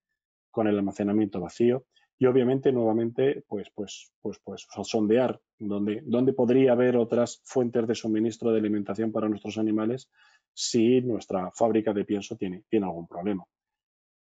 [0.52, 1.86] con el almacenamiento vacío
[2.18, 7.96] y obviamente nuevamente pues pues pues pues sondear dónde, dónde podría haber otras fuentes de
[7.96, 10.10] suministro de alimentación para nuestros animales
[10.54, 13.46] si nuestra fábrica de pienso tiene, tiene algún problema.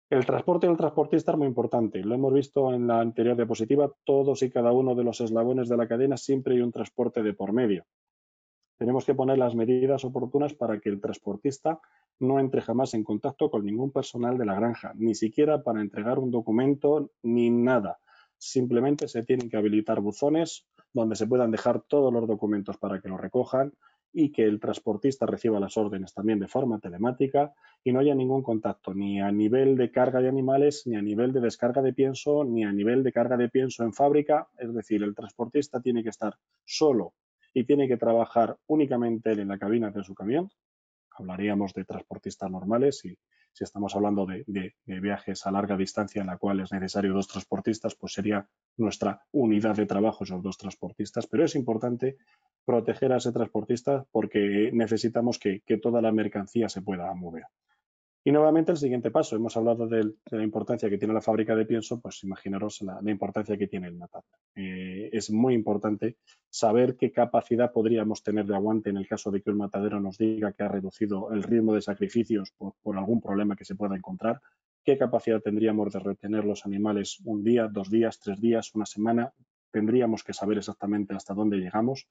[0.09, 2.03] El transporte del transportista es muy importante.
[2.03, 3.89] Lo hemos visto en la anterior diapositiva.
[4.03, 7.33] Todos y cada uno de los eslabones de la cadena siempre hay un transporte de
[7.33, 7.85] por medio
[8.81, 11.79] tenemos que poner las medidas oportunas para que el transportista
[12.19, 16.17] no entre jamás en contacto con ningún personal de la granja, ni siquiera para entregar
[16.17, 17.99] un documento ni nada.
[18.39, 23.07] Simplemente se tienen que habilitar buzones donde se puedan dejar todos los documentos para que
[23.07, 23.71] los recojan
[24.11, 28.41] y que el transportista reciba las órdenes también de forma telemática y no haya ningún
[28.41, 32.43] contacto ni a nivel de carga de animales, ni a nivel de descarga de pienso,
[32.45, 34.49] ni a nivel de carga de pienso en fábrica.
[34.57, 37.13] Es decir, el transportista tiene que estar solo
[37.53, 40.49] y tiene que trabajar únicamente en la cabina de su camión.
[41.11, 43.17] Hablaríamos de transportistas normales y
[43.53, 47.95] si estamos hablando de, viajes a larga distancia en la cual es necesario dos transportistas,
[47.95, 51.27] pues sería nuestra unidad de trabajo esos dos transportistas.
[51.27, 52.17] Pero es importante
[52.65, 57.43] proteger a ese transportista porque necesitamos que toda la mercancía se pueda mover.
[58.23, 61.65] Y nuevamente el siguiente paso, hemos hablado de, la importancia que tiene la fábrica de
[61.65, 64.37] pienso, pues imaginaros la, importancia que tiene el matadero.
[64.55, 69.41] Eh, es muy importante saber qué capacidad podríamos tener de aguante en el caso de
[69.41, 73.55] que un matadero nos diga que ha reducido el ritmo de sacrificios por, algún problema
[73.55, 74.39] que se pueda encontrar,
[74.83, 79.33] qué capacidad tendríamos de retener los animales un día, dos días, tres días, una semana.
[79.71, 82.07] Tendríamos que saber exactamente hasta dónde llegamos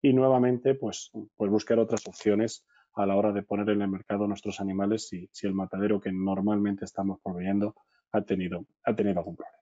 [0.00, 4.26] y nuevamente pues, pues buscar otras opciones a la hora de poner en el mercado
[4.26, 7.74] nuestros animales si, el matadero que normalmente estamos proveyendo
[8.12, 9.58] ha tenido, ha tenido algún problema.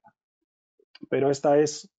[1.09, 1.91] Pero esta es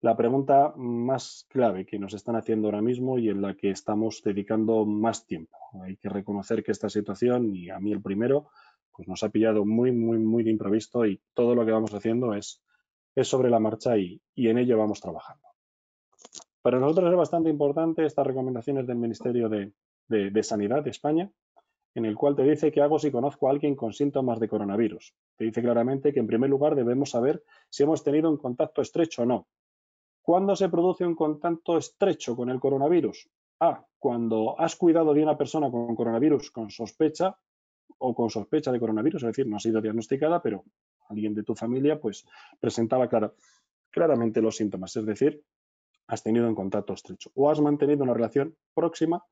[0.00, 4.22] la pregunta más clave que nos están haciendo ahora mismo y en la que estamos
[4.22, 5.56] dedicando más tiempo.
[5.82, 8.48] Hay que reconocer que esta situación, y a mí el primero,
[8.92, 12.34] pues nos ha pillado muy, muy, muy de improviso y todo lo que vamos haciendo
[12.34, 12.62] es,
[13.14, 15.46] es sobre la marcha y, y en ello vamos trabajando.
[16.62, 19.72] Para nosotros es bastante importante estas recomendaciones del Ministerio de,
[20.08, 21.30] de, Sanidad de España,
[21.94, 25.14] en el cual te dice qué hago si conozco a alguien con síntomas de coronavirus.
[25.36, 29.22] Te dice claramente que en primer lugar debemos saber si hemos tenido un contacto estrecho
[29.22, 29.48] o no.
[30.22, 33.28] ¿Cuándo se produce un contacto estrecho con el coronavirus?
[33.60, 37.36] Ah, cuando has cuidado de una persona con coronavirus con sospecha
[37.98, 40.64] o con sospecha de coronavirus, es decir, no ha sido diagnosticada, pero
[41.08, 42.26] alguien de tu familia pues
[42.60, 43.08] presentaba
[43.90, 45.42] claramente los síntomas, es decir,
[46.06, 49.24] has tenido un contacto estrecho o has mantenido una relación próxima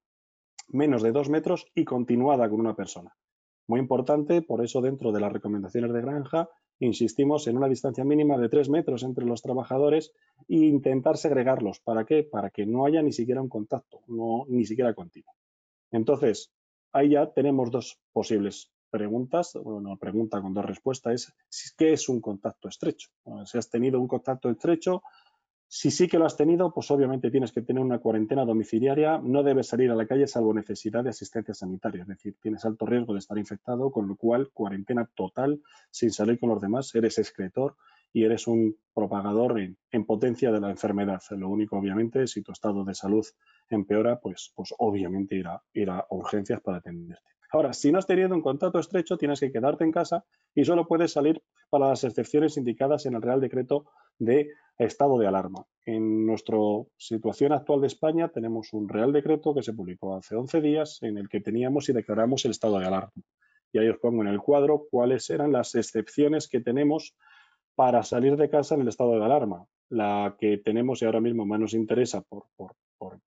[0.69, 3.17] menos de dos metros y continuada con una persona.
[3.67, 6.49] Muy importante, por eso dentro de las recomendaciones de granja
[6.79, 10.13] insistimos en una distancia mínima de tres metros entre los trabajadores
[10.49, 11.81] e intentar segregarlos.
[11.81, 12.23] ¿Para qué?
[12.23, 15.33] Para que no haya ni siquiera un contacto, no, ni siquiera continuo.
[15.91, 16.53] Entonces,
[16.93, 22.21] ahí ya tenemos dos posibles preguntas, una pregunta con dos respuestas es ¿qué es un
[22.21, 23.11] contacto estrecho?
[23.45, 25.03] Si has tenido un contacto estrecho,
[25.69, 29.43] si sí que lo has tenido, pues obviamente tienes que tener una cuarentena domiciliaria, no
[29.43, 33.13] debes salir a la calle salvo necesidad de asistencia sanitaria, es decir, tienes alto riesgo
[33.13, 37.77] de estar infectado, con lo cual cuarentena total sin salir con los demás, eres excretor
[38.13, 41.21] y eres un propagador en, potencia de la enfermedad.
[41.31, 43.27] Lo único, obviamente, si tu estado de salud
[43.69, 47.36] empeora, pues, pues obviamente ir a, ir a urgencias para atenderte.
[47.53, 50.87] Ahora, si no has tenido un contacto estrecho, tienes que quedarte en casa y solo
[50.87, 53.87] puedes salir para las excepciones indicadas en el Real Decreto
[54.19, 55.65] de estado de alarma.
[55.85, 56.59] En nuestra
[56.97, 61.19] situación actual de España tenemos un Real Decreto que se publicó hace 11 días en
[61.19, 63.13] el que teníamos y declaramos el estado de alarma.
[63.73, 67.15] Y ahí os pongo en el cuadro cuáles eran las excepciones que tenemos
[67.75, 69.67] para salir de casa en el estado de alarma.
[69.89, 72.47] La que tenemos y ahora mismo más nos interesa por,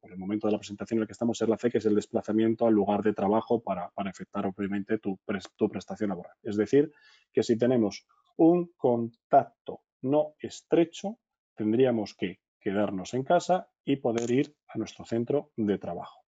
[0.03, 1.95] el momento de la presentación en el que estamos es la C, que es el
[1.95, 6.34] desplazamiento al lugar de trabajo para, para efectuar obviamente tu, prestación laboral.
[6.43, 6.91] Es decir,
[7.32, 11.19] que si tenemos un contacto no estrecho,
[11.55, 16.21] tendríamos que quedarnos en casa y poder ir a nuestro centro de trabajo.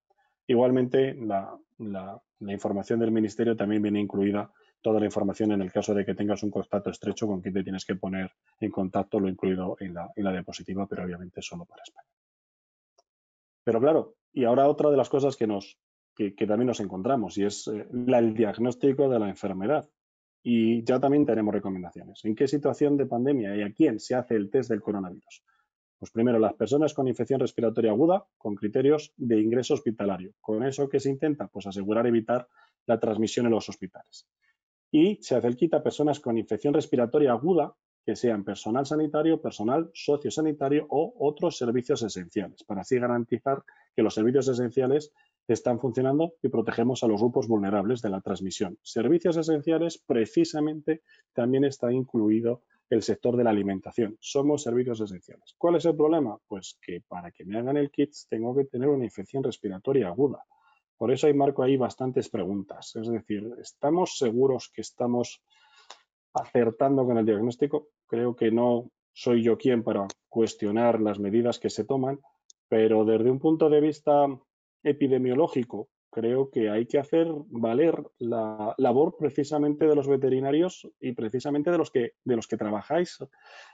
[0.46, 1.58] Igualmente, la,
[2.40, 4.50] información del Ministerio también viene incluida
[4.80, 7.62] toda la información en el caso de que tengas un contacto estrecho con quien te
[7.62, 11.64] tienes que poner en contacto, lo incluido en la, en la diapositiva, pero obviamente solo
[11.64, 12.08] para España.
[13.64, 15.78] Pero claro, y ahora otra de las cosas que, nos,
[16.14, 19.88] que, también nos encontramos y es eh, el diagnóstico de la enfermedad.
[20.44, 22.24] Y ya también tenemos recomendaciones.
[22.24, 25.44] ¿En qué situación de pandemia y a quién se hace el test del coronavirus?
[26.02, 30.32] Pues primero, las personas con infección respiratoria aguda con criterios de ingreso hospitalario.
[30.40, 31.46] ¿Con eso qué se intenta?
[31.46, 32.48] Pues asegurar evitar
[32.86, 34.26] la transmisión en los hospitales.
[34.90, 40.86] Y se kit a personas con infección respiratoria aguda que sean personal sanitario, personal sociosanitario
[40.88, 43.62] o otros servicios esenciales, para así garantizar
[43.94, 45.12] que los servicios esenciales
[45.48, 48.78] están funcionando y protegemos a los grupos vulnerables de la transmisión.
[48.82, 54.16] Servicios esenciales, precisamente, también está incluido el sector de la alimentación.
[54.20, 55.54] Somos servicios esenciales.
[55.56, 56.38] ¿Cuál es el problema?
[56.46, 60.44] Pues que para que me hagan el kit tengo que tener una infección respiratoria aguda.
[60.98, 62.94] Por eso hay marco ahí bastantes preguntas.
[62.94, 65.42] Es decir, ¿estamos seguros que estamos
[66.34, 67.88] acertando con el diagnóstico?
[68.06, 72.20] Creo que no soy yo quien para cuestionar las medidas que se toman,
[72.68, 74.26] pero desde un punto de vista
[74.82, 81.70] epidemiológico, creo que hay que hacer valer la labor precisamente de los veterinarios y precisamente
[81.70, 83.18] de los que, de los que trabajáis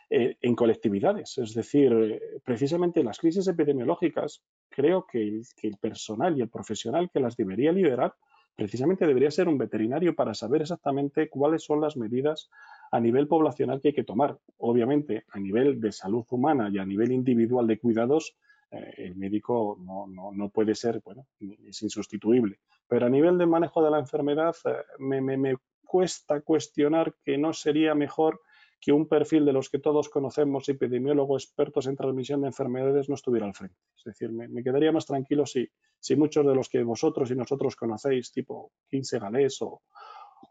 [0.08, 1.36] eh, en colectividades.
[1.38, 6.48] Es decir, eh, precisamente las crisis epidemiológicas, creo que el, que el personal y el
[6.48, 8.14] profesional que las debería liderar
[8.58, 12.50] precisamente debería ser un veterinario para saber exactamente cuáles son las medidas
[12.90, 14.36] a nivel poblacional que hay que tomar.
[14.56, 18.36] Obviamente, a nivel de salud humana y a nivel individual de cuidados,
[18.72, 21.24] eh, el médico no, puede ser, bueno,
[21.68, 22.58] es insustituible.
[22.88, 25.54] Pero a nivel de manejo de la enfermedad, eh, me,
[25.84, 28.40] cuesta cuestionar que no sería mejor
[28.80, 33.14] que un perfil de los que todos conocemos, epidemiólogos expertos en transmisión de enfermedades, no
[33.14, 33.76] estuviera al frente.
[33.96, 35.68] Es decir, me, quedaría más tranquilo si,
[35.98, 39.82] si, muchos de los que vosotros y nosotros conocéis, tipo 15 Galés o,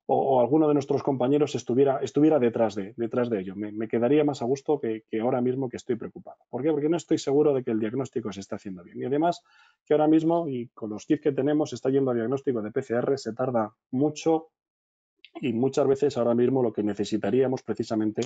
[0.08, 3.56] o, alguno de nuestros compañeros estuviera, estuviera detrás, de, detrás de ello.
[3.56, 6.38] Me, quedaría más a gusto que, ahora mismo que estoy preocupado.
[6.50, 6.72] ¿Por qué?
[6.72, 9.02] Porque no estoy seguro de que el diagnóstico se esté haciendo bien.
[9.02, 9.44] Y además
[9.86, 13.18] que ahora mismo, y con los kits que tenemos, está yendo a diagnóstico de PCR,
[13.18, 14.50] se tarda mucho
[15.42, 18.22] y muchas veces ahora mismo lo que necesitaríamos precisamente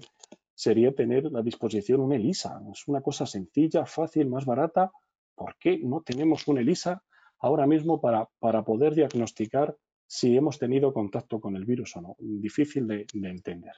[0.53, 2.61] sería tener a disposición una ELISA.
[2.71, 4.91] Es una cosa sencilla, fácil, más barata.
[5.35, 7.03] ¿Por qué no tenemos una ELISA
[7.39, 9.75] ahora mismo para, para poder diagnosticar
[10.11, 12.15] si hemos tenido contacto con el virus o no.
[12.19, 13.71] Difícil de, entender.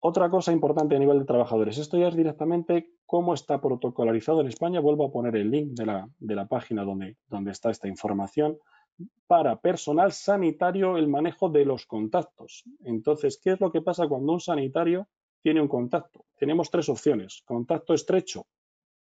[0.00, 4.48] Otra cosa importante a nivel de trabajadores, esto ya es directamente cómo está protocolarizado en
[4.48, 4.80] España.
[4.80, 8.58] Vuelvo a poner el link de la, página donde, donde está esta información.
[9.26, 12.64] Para personal sanitario, el manejo de los contactos.
[12.84, 15.08] Entonces, ¿qué es lo que pasa cuando un sanitario
[15.42, 16.24] tiene un contacto?
[16.36, 17.42] Tenemos tres opciones.
[17.44, 18.46] Contacto estrecho,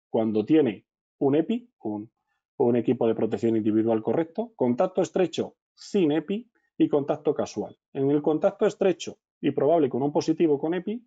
[0.10, 0.86] cuando tiene
[1.20, 2.10] un EPI, un
[2.58, 7.78] un equipo de protección individual correcto, contacto estrecho sin EPI y contacto casual.
[7.94, 11.06] En el contacto estrecho y probable con un positivo con EPI,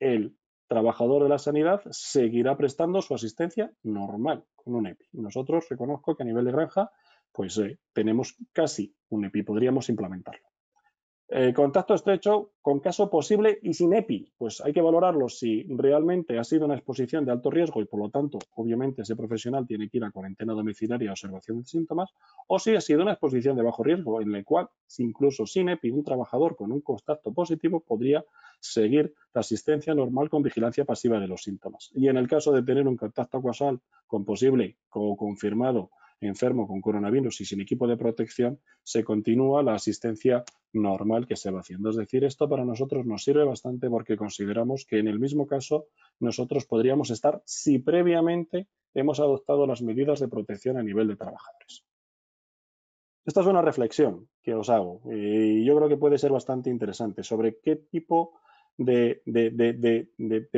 [0.00, 5.08] el trabajador de la sanidad seguirá prestando su asistencia normal con un EPI.
[5.12, 6.90] Nosotros reconozco que a nivel de granja,
[7.34, 10.46] pues eh, tenemos casi un EPI, podríamos implementarlo.
[11.28, 14.32] Eh, contacto estrecho con caso posible y sin EPI.
[14.38, 17.98] Pues hay que valorarlo si realmente ha sido una exposición de alto riesgo y por
[17.98, 22.10] lo tanto, obviamente, ese profesional tiene que ir a cuarentena domiciliaria y observación de síntomas,
[22.46, 24.68] o si ha sido una exposición de bajo riesgo en la cual,
[24.98, 28.24] incluso sin EPI, un trabajador con un contacto positivo podría
[28.60, 31.90] seguir la asistencia normal con vigilancia pasiva de los síntomas.
[31.94, 35.90] Y en el caso de tener un contacto casual con posible o confirmado
[36.20, 41.50] enfermo con coronavirus y sin equipo de protección, se continúa la asistencia normal que se
[41.50, 41.90] va haciendo.
[41.90, 45.86] Es decir, esto para nosotros nos sirve bastante porque consideramos que en el mismo caso
[46.20, 51.84] nosotros podríamos estar si previamente hemos adoptado las medidas de protección a nivel de trabajadores.
[53.24, 57.22] Esta es una reflexión que os hago y yo creo que puede ser bastante interesante
[57.22, 58.34] sobre qué tipo
[58.76, 59.22] de,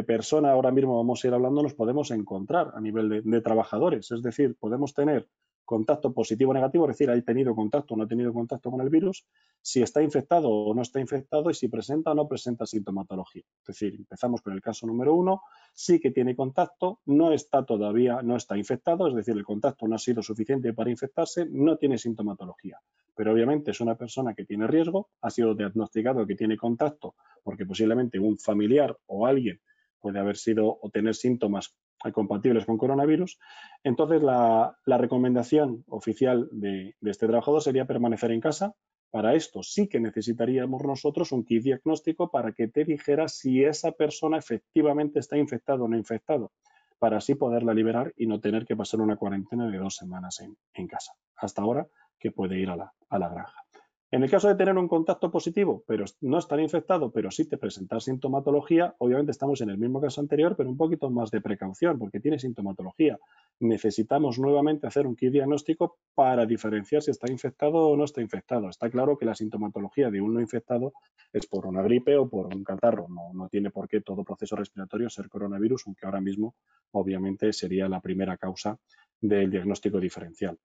[0.07, 4.11] persona ahora mismo vamos a ir hablando nos podemos encontrar a nivel de, trabajadores.
[4.11, 5.29] Es decir, podemos tener
[5.67, 8.81] contacto positivo o negativo, es decir, ha tenido contacto o no ha tenido contacto con
[8.81, 9.27] el virus,
[9.61, 13.43] si está infectado o no está infectado y si presenta o no presenta sintomatología.
[13.61, 15.43] Es decir, empezamos con el caso número uno,
[15.75, 19.97] sí que tiene contacto, no está todavía, no está infectado, es decir, el contacto no
[19.97, 22.79] ha sido suficiente para infectarse, no tiene sintomatología.
[23.14, 27.64] Pero obviamente es una persona que tiene riesgo, ha sido diagnosticado que tiene contacto porque
[27.64, 29.61] posiblemente un familiar o alguien
[30.01, 31.75] puede haber sido o tener síntomas
[32.13, 33.39] compatibles con coronavirus.
[33.83, 38.75] Entonces, la, recomendación oficial de, este trabajador sería permanecer en casa.
[39.11, 43.93] Para esto sí que necesitaríamos nosotros un kit diagnóstico para que te dijera si esa
[43.93, 46.53] persona efectivamente está infectado o no infectado,
[46.99, 50.87] para así poderla liberar y no tener que pasar una cuarentena de dos semanas en,
[50.87, 51.13] casa.
[51.37, 51.87] Hasta ahora
[52.19, 53.66] que puede ir a la granja.
[54.13, 57.59] En el caso de tener un contacto positivo, pero no estar infectado, pero sí te
[57.59, 61.99] presentar sintomatología, obviamente estamos en el mismo caso anterior, pero un poquito más de precaución,
[61.99, 63.19] porque tiene sintomatología.
[63.59, 68.69] Necesitamos nuevamente hacer un kit diagnóstico para diferenciar si está infectado o no está infectado.
[68.69, 70.93] Está claro que la sintomatología de un no infectado
[71.33, 73.09] es por una gripe o por un catarro.
[73.09, 76.55] No, no tiene por qué todo proceso respiratorio ser coronavirus, aunque ahora mismo
[76.93, 78.79] obviamente sería la primera causa
[79.21, 80.57] del diagnóstico diferencial.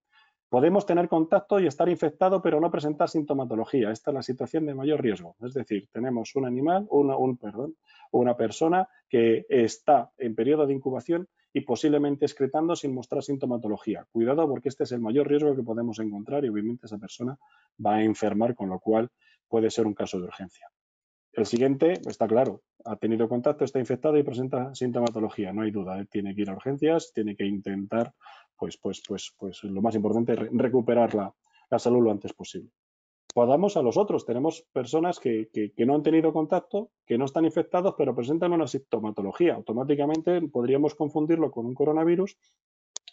[0.51, 3.89] Podemos tener contacto y estar infectado, pero no presentar sintomatología.
[3.89, 5.37] Esta es la situación de mayor riesgo.
[5.41, 7.15] Es decir, tenemos un animal, una,
[8.11, 14.05] una persona que está en periodo de incubación y posiblemente excretando sin mostrar sintomatología.
[14.11, 17.39] Cuidado porque este es el mayor riesgo que podemos encontrar y obviamente esa persona
[17.85, 19.09] va a enfermar, con lo cual
[19.47, 20.67] puede ser un caso de urgencia.
[21.33, 25.99] El siguiente está claro, ha tenido contacto, está infectado y presenta sintomatología, no hay duda,
[26.01, 26.07] ¿eh?
[26.11, 28.13] tiene que ir a urgencias, tiene que intentar
[28.61, 31.33] pues, pues, pues, pues lo más importante es recuperar la,
[31.79, 32.69] salud lo antes posible.
[33.33, 34.23] Podamos a los otros.
[34.23, 39.55] Tenemos personas que, no han tenido contacto, que no están infectados, pero presentan una sintomatología.
[39.55, 42.37] Automáticamente podríamos confundirlo con un coronavirus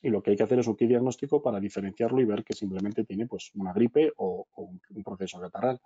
[0.03, 2.53] y lo que hay que hacer es un kit diagnóstico para diferenciarlo y ver que
[2.53, 5.81] simplemente tiene pues, una gripe o, un, proceso catarral.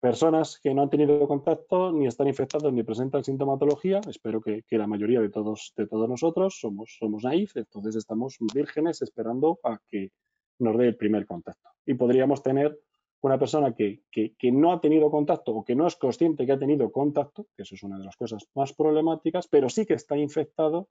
[0.00, 4.86] Personas que no han tenido contacto, ni están infectados, ni presentan sintomatología, espero que, la
[4.86, 10.12] mayoría de todos, de todos nosotros somos, somos naif, entonces estamos vírgenes esperando a que
[10.58, 11.68] nos dé el primer contacto.
[11.84, 12.80] Y podríamos tener
[13.20, 16.58] una persona que, que, no ha tenido contacto o que no es consciente que ha
[16.58, 20.16] tenido contacto, que eso es una de las cosas más problemáticas, pero sí que está
[20.16, 20.88] infectado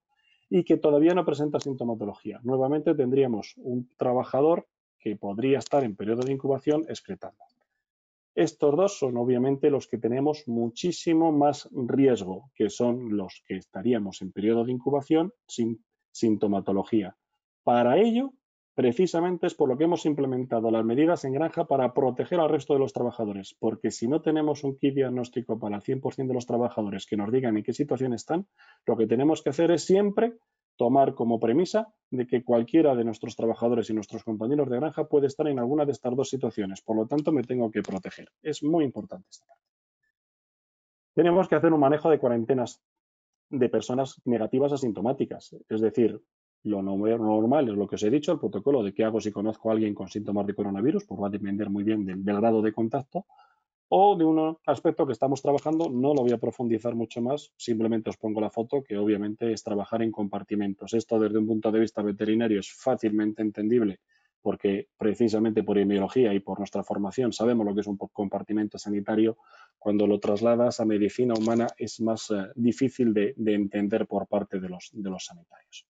[0.51, 2.39] y que todavía no presenta sintomatología.
[2.43, 4.67] Nuevamente tendríamos un trabajador
[4.99, 7.43] que podría estar en periodo de incubación excretando.
[8.39, 14.21] Estos dos son obviamente los que tenemos muchísimo más riesgo, que son los que estaríamos
[14.21, 17.17] en periodo de incubación sin sintomatología.
[17.65, 18.31] Para ello,
[18.75, 22.71] precisamente es por lo que hemos implementado las medidas en granja para proteger al resto
[22.71, 26.45] de los trabajadores, porque si no tenemos un kit diagnóstico para el 100% de los
[26.45, 28.47] trabajadores que nos digan en qué situación están,
[28.85, 30.37] lo que tenemos que hacer es siempre
[30.79, 35.27] tomar como premisa de que cualquiera de nuestros trabajadores y nuestros compañeros de granja puede
[35.27, 36.81] estar en alguna de estas dos situaciones.
[36.81, 38.31] Por lo tanto, me tengo que proteger.
[38.41, 39.65] Es muy importante esta parte.
[41.15, 42.81] Tenemos que hacer un manejo de cuarentenas
[43.49, 45.53] de personas negativas asintomáticas.
[45.67, 46.21] Es decir,
[46.63, 49.69] lo normal es lo que os he dicho, el protocolo de qué hago si conozco
[49.69, 52.71] a alguien con síntomas de coronavirus, pues va a depender muy bien del, grado de
[52.71, 53.25] contacto
[53.89, 58.09] o de un aspecto que estamos trabajando, no lo voy a profundizar mucho más, simplemente
[58.09, 60.93] os pongo la foto, que obviamente es trabajar en compartimentos.
[60.93, 63.99] Esto desde un punto de vista veterinario es fácilmente entendible
[64.41, 69.37] porque precisamente por epidemiología y por nuestra formación sabemos lo que es un compartimento sanitario,
[69.77, 74.69] cuando lo trasladas a medicina humana es más eh, difícil de, entender por parte de
[74.69, 75.85] los sanitarios.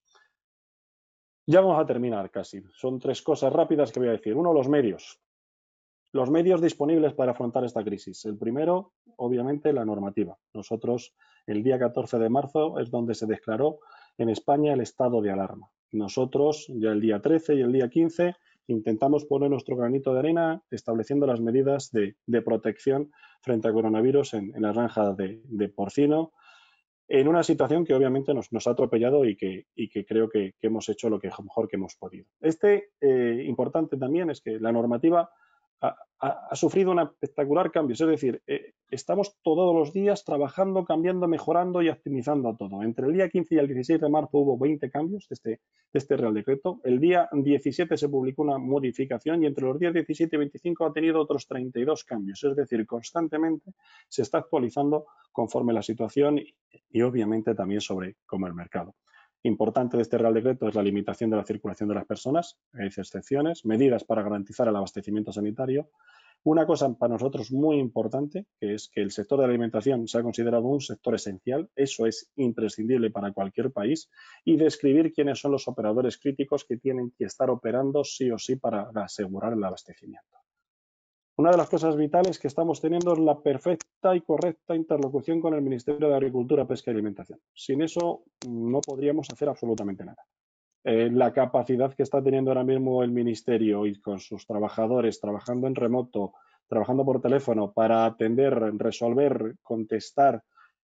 [1.46, 2.62] Ya vamos a terminar casi.
[2.74, 4.36] Son tres cosas rápidas que voy a decir.
[4.36, 5.20] Uno, los medios.
[6.12, 8.26] Los medios disponibles para afrontar esta crisis.
[8.26, 10.38] El primero, obviamente, la normativa.
[10.54, 11.14] Nosotros,
[11.46, 13.80] el día 14 de marzo es donde se declaró
[14.18, 15.70] en España el estado de alarma.
[15.92, 18.36] Nosotros, ya el día 13 y el día 15,
[18.68, 24.54] intentamos poner nuestro granito de arena estableciendo las medidas de, protección frente al coronavirus en,
[24.62, 26.32] la granja de porcino,
[27.10, 31.10] en una situación que obviamente nos, ha atropellado y que, que creo que, hemos hecho
[31.10, 32.28] lo que mejor que hemos podido.
[32.40, 35.30] Este eh, importante también es que la normativa
[35.82, 37.94] ha, sufrido un espectacular cambio.
[37.94, 42.84] Es decir, eh, estamos todos los días trabajando, cambiando, mejorando y optimizando todo.
[42.84, 45.60] Entre el día 15 y el 16 de marzo hubo 20 cambios de este, de
[45.94, 46.82] este Real Decreto.
[46.84, 50.94] El día 17 se publicó una modificación y entre los días 17 y 25 ha
[50.94, 52.44] tenido otros 32 cambios.
[52.44, 53.72] Es decir, constantemente
[54.08, 56.54] se está actualizando conforme la situación y,
[56.90, 58.96] y obviamente también sobre cómo el mercado
[59.44, 62.88] importante de este Real Decreto es la limitación de la circulación de las personas, hay
[62.88, 65.90] excepciones, medidas para garantizar el abastecimiento sanitario.
[66.44, 70.20] Una cosa para nosotros muy importante, que es que el sector de la alimentación se
[70.20, 74.10] ha considerado un sector esencial, eso es imprescindible para cualquier país,
[74.46, 78.56] y describir quiénes son los operadores críticos que tienen que estar operando sí o sí
[78.56, 80.38] para asegurar el abastecimiento.
[81.40, 85.54] Una de las cosas vitales que estamos teniendo es la perfecta y correcta interlocución con
[85.54, 87.40] el Ministerio de Agricultura, Pesca y Alimentación.
[87.54, 90.22] Sin eso no podríamos hacer absolutamente nada.
[90.84, 95.68] Eh, la capacidad que está teniendo ahora mismo el Ministerio y con sus trabajadores trabajando
[95.68, 96.34] en remoto,
[96.68, 100.44] trabajando por teléfono para atender, resolver, contestar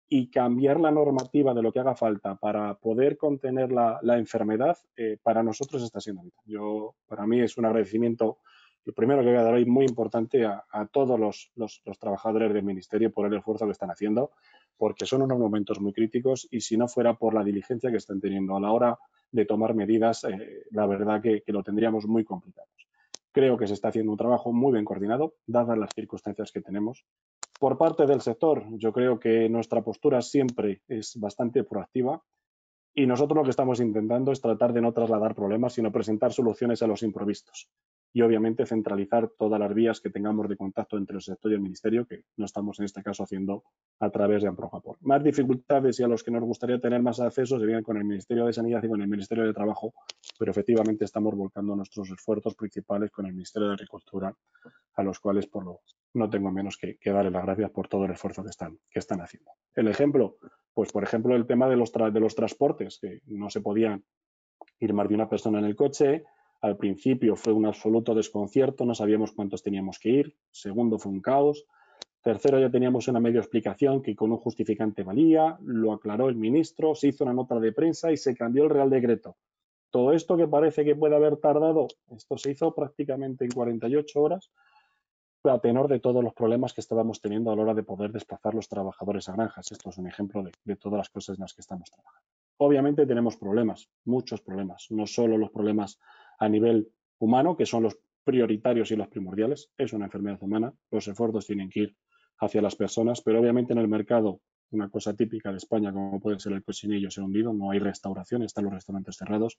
[0.08, 5.18] y cambiar la normativa de lo que haga falta para poder contener la, enfermedad, eh,
[5.20, 6.92] para nosotros está siendo vital.
[7.08, 8.38] Para mí es un agradecimiento
[8.84, 10.62] lo primero que voy a dar hoy muy importante a,
[10.92, 14.32] todos los, trabajadores del Ministerio por el esfuerzo que están haciendo,
[14.76, 18.20] porque son unos momentos muy críticos y si no fuera por la diligencia que están
[18.20, 18.98] teniendo a la hora
[19.32, 22.68] de tomar medidas, eh, la verdad que, lo tendríamos muy complicado.
[23.32, 27.04] Creo que se está haciendo un trabajo muy bien coordinado, dadas las circunstancias que tenemos.
[27.58, 32.22] Por parte del sector, yo creo que nuestra postura siempre es bastante proactiva
[32.94, 36.82] y nosotros lo que estamos intentando es tratar de no trasladar problemas, sino presentar soluciones
[36.82, 37.70] a los improvistos
[38.16, 41.60] y obviamente centralizar todas las vías que tengamos de contacto entre el sector y el
[41.60, 43.64] ministerio, que no estamos en este caso haciendo
[43.98, 44.98] a través de Amprojapor.
[45.00, 48.46] Más dificultades y a los que nos gustaría tener más acceso serían con el Ministerio
[48.46, 49.94] de Sanidad y con el Ministerio de Trabajo,
[50.38, 54.32] pero efectivamente estamos volcando nuestros esfuerzos principales con el Ministerio de Agricultura,
[54.94, 55.80] a los cuales por lo,
[56.14, 59.00] no tengo menos que, que darles las gracias por todo el esfuerzo que están, que
[59.00, 59.50] están haciendo.
[59.74, 60.36] El ejemplo,
[60.72, 64.04] pues por ejemplo el tema de los, de los transportes, que no se podían
[64.78, 66.22] ir más de una persona en el coche,
[66.64, 70.36] al principio fue un absoluto desconcierto, no sabíamos cuántos teníamos que ir.
[70.50, 71.66] Segundo, fue un caos.
[72.22, 76.94] Tercero, ya teníamos una medio explicación que con un justificante valía, lo aclaró el ministro,
[76.94, 79.36] se hizo una nota de prensa y se cambió el Real Decreto.
[79.90, 81.86] Todo esto que parece que puede haber tardado,
[82.16, 84.50] esto se hizo prácticamente en 48 horas,
[85.44, 88.54] a tenor de todos los problemas que estábamos teniendo a la hora de poder desplazar
[88.54, 89.70] los trabajadores a granjas.
[89.70, 92.26] Esto es un ejemplo de, de todas las cosas en las que estamos trabajando.
[92.56, 95.98] Obviamente tenemos problemas, muchos problemas, no solo los problemas
[96.38, 101.06] a nivel humano, que son los prioritarios y los primordiales, es una enfermedad humana, los
[101.06, 101.96] esfuerzos tienen que ir
[102.38, 106.40] hacia las personas, pero obviamente en el mercado, una cosa típica de España, como puede
[106.40, 109.58] ser el cochinillo, se ha hundido, no hay restauración, están los restaurantes cerrados,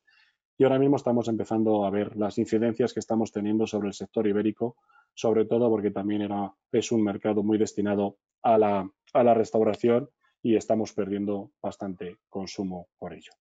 [0.57, 4.27] y ahora mismo estamos empezando a ver las incidencias que estamos teniendo sobre el sector
[4.27, 4.75] ibérico,
[5.13, 10.09] sobre todo porque también era, es un mercado muy destinado a la, a la restauración
[10.41, 13.31] y estamos perdiendo bastante consumo por ello.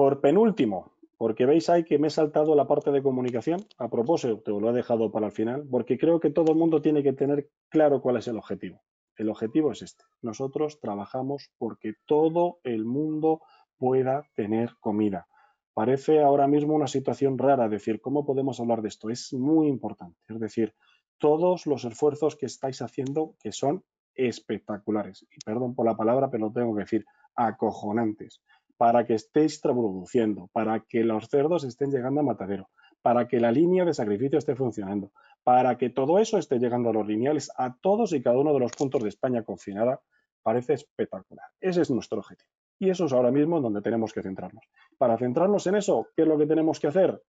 [0.00, 4.58] Por penúltimo, porque veis ahí que me he saltado la parte de comunicación, a propósito,
[4.58, 7.50] lo he dejado para el final, porque creo que todo el mundo tiene que tener
[7.68, 8.80] claro cuál es el objetivo.
[9.16, 10.02] El objetivo es este.
[10.22, 13.42] Nosotros trabajamos porque todo el mundo
[13.76, 15.26] pueda tener comida.
[15.74, 19.10] Parece ahora mismo una situación rara decir, ¿cómo podemos hablar de esto?
[19.10, 20.16] Es muy importante.
[20.28, 20.74] Es decir,
[21.18, 23.84] todos los esfuerzos que estáis haciendo que son
[24.14, 25.26] espectaculares.
[25.30, 28.40] Y perdón por la palabra, pero lo tengo que decir, acojonantes
[28.80, 32.70] para que estéis produciendo, para que los cerdos estén llegando a matadero,
[33.02, 35.12] para que la línea de sacrificio esté funcionando,
[35.44, 38.60] para que todo eso esté llegando a los lineales, a todos y cada uno de
[38.60, 40.00] los puntos de España confinada,
[40.42, 41.44] parece espectacular.
[41.60, 42.48] Ese es nuestro objetivo.
[42.78, 44.64] Y eso es ahora mismo donde tenemos que centrarnos.
[44.96, 47.22] Para centrarnos en eso, ¿qué es lo que tenemos que hacer?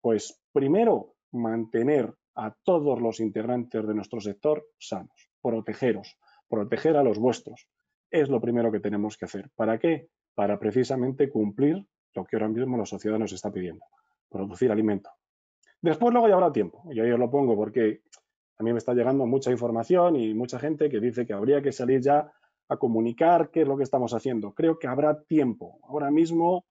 [0.00, 6.18] Pues primero, mantener a todos los integrantes de nuestro sector sanos, protegeros,
[6.48, 7.68] proteger a los vuestros.
[8.10, 9.48] Es lo primero que tenemos que hacer.
[9.54, 10.08] ¿Para qué?
[10.38, 11.84] Para precisamente cumplir
[12.14, 13.84] lo que ahora mismo la sociedad nos está pidiendo,
[14.28, 15.10] producir alimento.
[15.82, 18.02] Después luego ya habrá tiempo, y ahí os lo pongo porque
[18.56, 21.72] a mí me está llegando mucha información y mucha gente que dice que habría que
[21.72, 22.30] salir ya
[22.68, 24.54] a comunicar qué es lo que estamos haciendo.
[24.54, 25.80] Creo que habrá tiempo.
[25.82, 26.66] Ahora mismo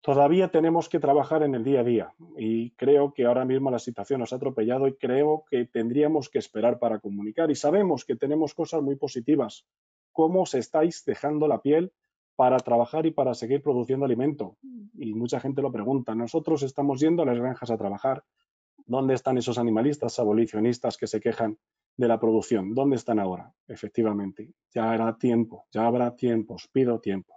[0.00, 3.78] todavía tenemos que trabajar en el día a día y creo que ahora mismo la
[3.78, 8.16] situación nos ha atropellado y creo que tendríamos que esperar para comunicar y sabemos que
[8.16, 9.66] tenemos cosas muy positivas,
[10.12, 11.92] cómo se estáis dejando la piel
[12.40, 14.56] para trabajar y para seguir produciendo alimento.
[14.94, 16.14] Y mucha gente lo pregunta.
[16.14, 18.24] Nosotros estamos yendo a las granjas a trabajar.
[18.86, 21.58] ¿Dónde están esos animalistas abolicionistas que se quejan
[21.98, 22.72] de la producción?
[22.72, 23.52] ¿Dónde están ahora?
[23.68, 27.34] Efectivamente, ya habrá tiempo, ya habrá tiempo, os pido tiempo.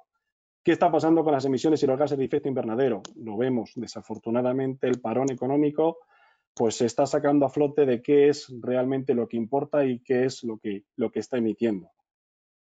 [0.63, 3.01] ¿Qué está pasando con las emisiones y los gases de efecto invernadero?
[3.17, 5.97] Lo vemos, desafortunadamente el parón económico
[6.53, 10.23] pues se está sacando a flote de qué es realmente lo que importa y qué
[10.23, 11.91] es lo que, lo que está emitiendo.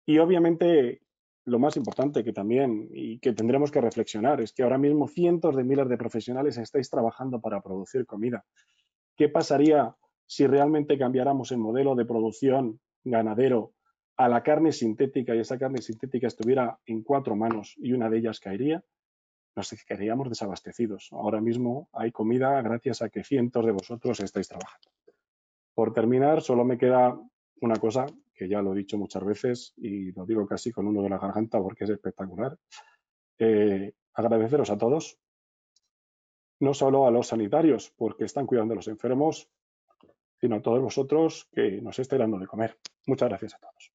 [0.04, 1.00] Y obviamente
[1.46, 5.54] lo más importante que también y que tendremos que reflexionar es que ahora mismo cientos
[5.54, 8.44] de miles de profesionales estáis trabajando para producir comida.
[9.16, 9.94] ¿Qué pasaría
[10.26, 13.72] si realmente cambiáramos el modelo de producción ganadero
[14.16, 18.18] a la carne sintética y esa carne sintética estuviera en cuatro manos y una de
[18.18, 18.82] ellas caería?
[19.54, 21.10] Nos quedaríamos desabastecidos.
[21.12, 24.88] Ahora mismo hay comida gracias a que cientos de vosotros estáis trabajando.
[25.74, 27.16] Por terminar, solo me queda
[27.60, 31.02] una cosa que ya lo he dicho muchas veces y lo digo casi con uno
[31.02, 32.56] de la garganta porque es espectacular.
[33.38, 35.18] Eh, agradeceros a todos,
[36.60, 39.48] no solo a los sanitarios porque están cuidando de los enfermos,
[40.40, 42.78] sino a todos vosotros que nos estáis dando de comer.
[43.06, 43.92] Muchas gracias a todos.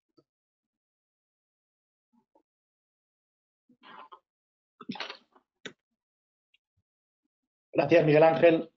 [7.73, 8.71] Gracias, Miguel Ángel.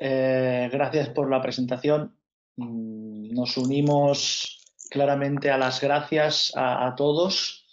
[0.00, 2.15] Eh, gracias por la presentación.
[2.56, 7.66] Mm, nos unimos claramente a las gracias a, todos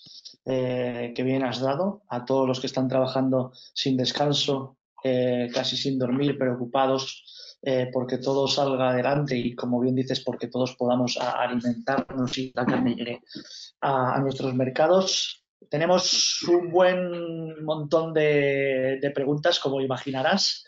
[0.45, 5.77] eh, que bien has dado, a todos los que están trabajando sin descanso, eh, casi
[5.77, 7.23] sin dormir, preocupados
[7.61, 12.65] eh, porque todo salga adelante y, como bien dices, porque todos podamos alimentarnos y la
[12.65, 13.21] carne llegue
[13.79, 15.45] a, nuestros mercados.
[15.69, 20.65] Tenemos un buen montón de preguntas, como imaginarás.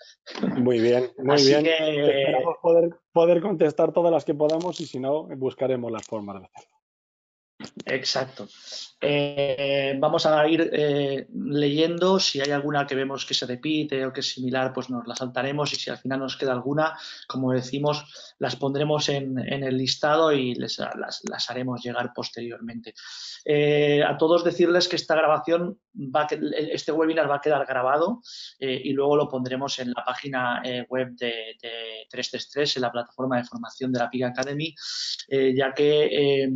[0.57, 1.65] Muy bien, muy bien.
[1.65, 6.45] Esperamos poder, poder contestar todas las que podamos y si no, buscaremos las formas de
[6.45, 6.74] hacerlo.
[7.86, 8.47] Exacto.
[9.01, 12.20] Eh, vamos a ir eh, leyendo.
[12.20, 15.16] Si hay alguna que vemos que se repite o que es similar, pues nos la
[15.16, 15.72] saltaremos.
[15.74, 16.97] Y si al final nos queda alguna,
[17.28, 22.93] como decimos, las pondremos en, el listado y les, las, haremos llegar posteriormente.
[23.43, 26.28] Eh, a todos decirles que esta grabación, va
[26.72, 28.22] este webinar va a quedar grabado
[28.59, 33.43] y luego lo pondremos en la página web de, de 333, en la plataforma de
[33.43, 34.76] formación de la PIG Academy,
[35.30, 36.49] ya que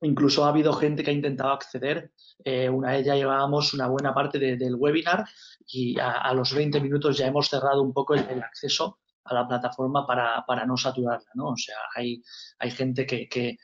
[0.00, 2.12] Incluso ha habido gente que ha intentado acceder.
[2.44, 5.26] Eh, una vez ya llevábamos una buena parte del webinar
[5.66, 10.06] y a, los 20 minutos ya hemos cerrado un poco el, acceso a la plataforma
[10.06, 11.28] para, no saturarla.
[11.34, 11.48] ¿no?
[11.48, 12.22] O sea, hay,
[12.58, 13.58] hay gente que,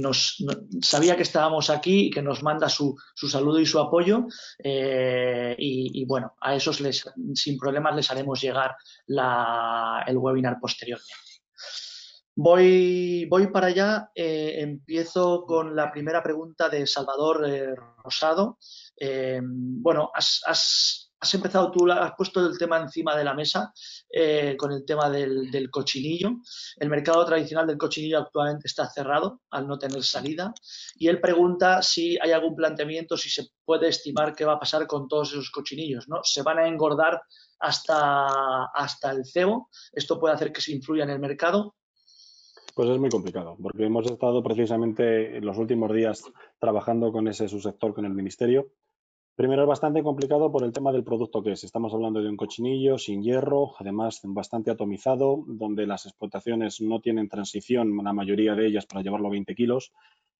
[0.00, 0.44] nos
[0.82, 4.26] sabía que estábamos aquí y que nos manda su, saludo y su apoyo.
[4.62, 7.04] Eh, y, bueno, a esos les,
[7.34, 8.76] sin problemas les haremos llegar
[9.08, 11.21] el webinar posteriormente.
[12.34, 14.10] Voy, voy para allá.
[14.14, 18.58] Eh, empiezo con la primera pregunta de Salvador eh, Rosado.
[18.96, 23.70] Eh, bueno, has, empezado tú, has puesto el tema encima de la mesa
[24.56, 26.38] con el tema del, cochinillo.
[26.78, 30.54] El mercado tradicional del cochinillo actualmente está cerrado al no tener salida.
[30.96, 34.86] Y él pregunta si hay algún planteamiento, si se puede estimar qué va a pasar
[34.86, 36.08] con todos esos cochinillos.
[36.08, 36.20] ¿no?
[36.22, 37.20] ¿Se van a engordar
[37.60, 39.68] hasta, hasta el cebo?
[39.92, 41.74] ¿Esto puede hacer que se influya en el mercado?
[42.74, 46.24] Pues es muy complicado, porque hemos estado precisamente en los últimos días
[46.58, 48.68] trabajando con ese subsector, con el Ministerio.
[49.34, 51.64] Primero es bastante complicado por el tema del producto que es.
[51.64, 57.28] Estamos hablando de un cochinillo sin hierro, además bastante atomizado, donde las explotaciones no tienen
[57.28, 59.92] transición, la mayoría de ellas, para llevarlo a 20 kilos.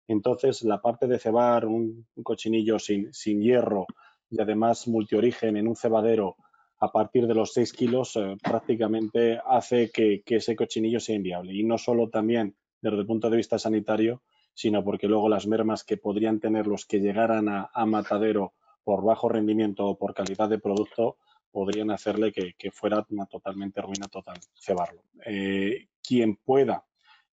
[0.07, 3.85] Entonces, la parte de cebar un, cochinillo sin, sin hierro
[4.31, 6.35] y además multiorigen en un cebadero
[6.83, 11.53] a partir de los 6 kilos eh, prácticamente hace que, ese cochinillo sea inviable.
[11.53, 14.21] Y no solo también desde el punto de vista sanitario,
[14.53, 18.53] sino porque luego las mermas que podrían tener los que llegaran a, matadero
[18.83, 21.15] por bajo rendimiento o por calidad de producto
[21.51, 25.03] podrían hacerle que, fuera una totalmente ruina total cebarlo.
[25.25, 26.83] Eh, quien pueda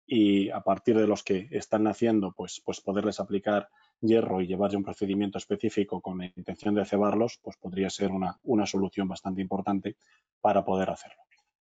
[0.07, 3.69] y a partir de los que están naciendo, pues, pues poderles aplicar
[4.01, 8.39] hierro y llevar un procedimiento específico con la intención de cebarlos, pues podría ser una,
[8.45, 9.97] una solución bastante importante
[10.41, 11.23] para poder hacerlo.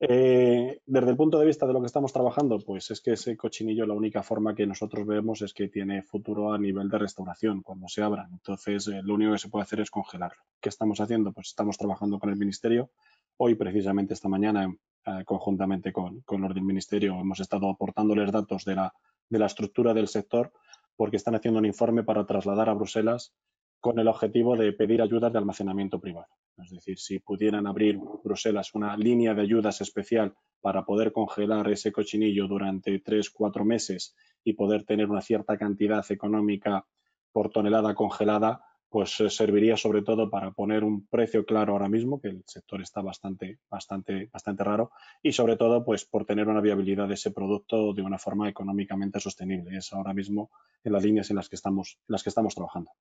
[0.00, 3.36] Eh, desde el punto de vista de lo que estamos trabajando, pues es que ese
[3.36, 7.62] cochinillo la única forma que nosotros vemos es que tiene futuro a nivel de restauración
[7.62, 8.30] cuando se abran.
[8.32, 10.42] Entonces, eh, lo único que se puede hacer es congelarlo.
[10.60, 11.32] ¿Qué estamos haciendo?
[11.32, 12.90] Pues estamos trabajando con el Ministerio.
[13.36, 14.74] Hoy, precisamente esta mañana,
[15.06, 18.92] eh, conjuntamente con, con los del Ministerio, hemos estado aportándoles datos de la,
[19.28, 20.52] de la estructura del sector
[20.96, 23.34] porque están haciendo un informe para trasladar a Bruselas
[23.80, 26.28] con el objetivo de pedir ayudas de almacenamiento privado.
[26.56, 31.92] Es decir, si pudieran abrir Bruselas una línea de ayudas especial para poder congelar ese
[31.92, 36.86] cochinillo durante tres, cuatro meses y poder tener una cierta cantidad económica
[37.32, 38.62] por tonelada congelada,
[38.94, 42.80] pues eh, serviría sobre todo para poner un precio claro ahora mismo, que el sector
[42.80, 47.32] está bastante, bastante, bastante raro, y sobre todo pues por tener una viabilidad de ese
[47.32, 49.76] producto de una forma económicamente sostenible.
[49.76, 50.52] Es ahora mismo
[50.84, 52.92] en las líneas en las que estamos, en las que estamos trabajando.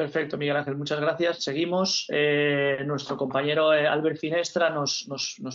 [0.00, 1.44] Perfecto, Miguel Ángel, muchas gracias.
[1.44, 2.06] Seguimos.
[2.08, 5.06] Eh, nuestro compañero eh, Albert Finestra nos,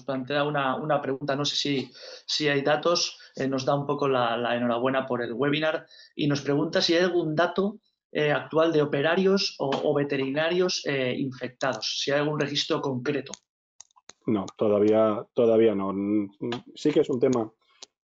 [0.05, 1.89] plantea una, pregunta, no sé
[2.27, 6.41] si, hay datos, eh, nos da un poco la, enhorabuena por el webinar y nos
[6.41, 7.79] pregunta si hay algún dato
[8.13, 13.31] actual de operarios o, veterinarios infectados, si hay algún registro concreto.
[14.27, 15.91] No, todavía, todavía no.
[16.75, 17.51] Sí que es un tema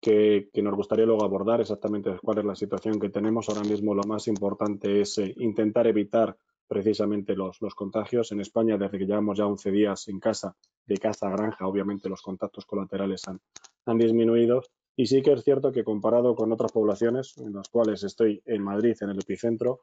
[0.01, 3.49] que, nos gustaría luego abordar exactamente cuál es la situación que tenemos.
[3.49, 6.37] Ahora mismo lo más importante es eh, intentar evitar
[6.67, 8.33] precisamente los, los, contagios.
[8.33, 10.55] En España, desde que llevamos ya 11 días en casa,
[10.87, 13.41] de casa a granja, obviamente los contactos colaterales han,
[13.87, 14.63] han disminuido.
[14.97, 18.63] Y sí que es cierto que comparado con otras poblaciones, en las cuales estoy en
[18.63, 19.83] Madrid, en el epicentro,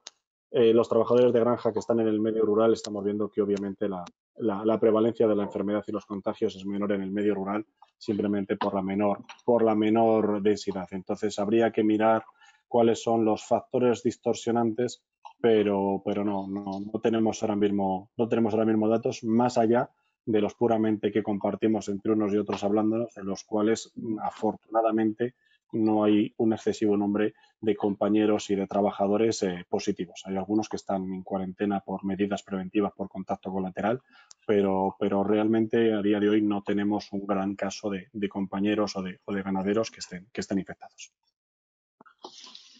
[0.58, 3.90] eh, los trabajadores de granja que están en el medio rural estamos viendo que obviamente
[3.90, 4.06] la,
[4.38, 7.66] la, prevalencia de la enfermedad y los contagios es menor en el medio rural
[7.98, 10.88] simplemente por la menor, por la menor densidad.
[10.92, 12.24] Entonces habría que mirar
[12.70, 15.04] cuáles son los factores distorsionantes,
[15.42, 19.90] pero, pero no, no, no, tenemos ahora mismo, no tenemos ahora mismo datos más allá
[20.26, 23.92] de los puramente que compartimos entre unos y otros hablándonos, de los cuales
[24.24, 25.36] afortunadamente
[25.76, 30.24] no hay un excesivo nombre de compañeros y de trabajadores eh, positivos.
[30.26, 34.02] Hay algunos que están en cuarentena por medidas preventivas por contacto colateral,
[34.46, 39.02] pero, pero realmente a día de hoy no tenemos un gran caso de, compañeros o
[39.02, 41.12] de, ganaderos que estén, que estén infectados.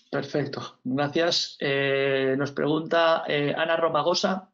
[0.10, 1.58] Perfecto, gracias.
[1.60, 4.50] Eh, nos pregunta eh, Ana Romagosa.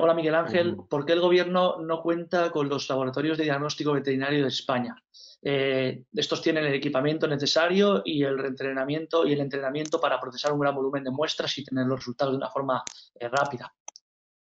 [0.00, 4.42] Hola Miguel Ángel, ¿por qué el gobierno no cuenta con los laboratorios de diagnóstico veterinario
[4.42, 4.96] de España?
[5.42, 10.60] Eh, estos tienen el equipamiento necesario y el reentrenamiento y el entrenamiento para procesar un
[10.60, 12.82] gran volumen de muestras y tener los resultados de una forma
[13.14, 13.72] eh, rápida.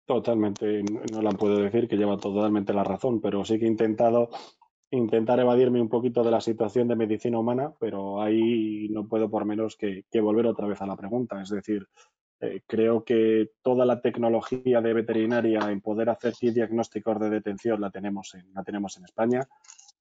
[0.06, 4.30] Totalmente, no la puedo decir que lleva totalmente la razón, pero sí que he intentado
[4.92, 9.44] intentar evadirme un poquito de la situación de medicina humana, pero ahí no puedo por
[9.44, 11.42] menos que, volver otra vez a la pregunta.
[11.42, 11.88] Es decir,
[12.44, 17.90] eh, creo que toda la tecnología de veterinaria en poder hacer diagnósticos de detención la
[17.90, 19.48] tenemos en, la tenemos en España.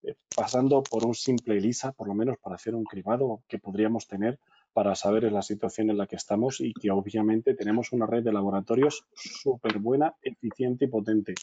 [0.03, 4.09] Eh, pasando por un simple ELISA, por lo menos para hacer un cribado que podríamos
[4.09, 4.41] tener
[4.73, 8.33] para saber la situación en la que estamos y que obviamente tenemos una red de
[8.33, 11.35] laboratorios súper buena, eficiente y potente.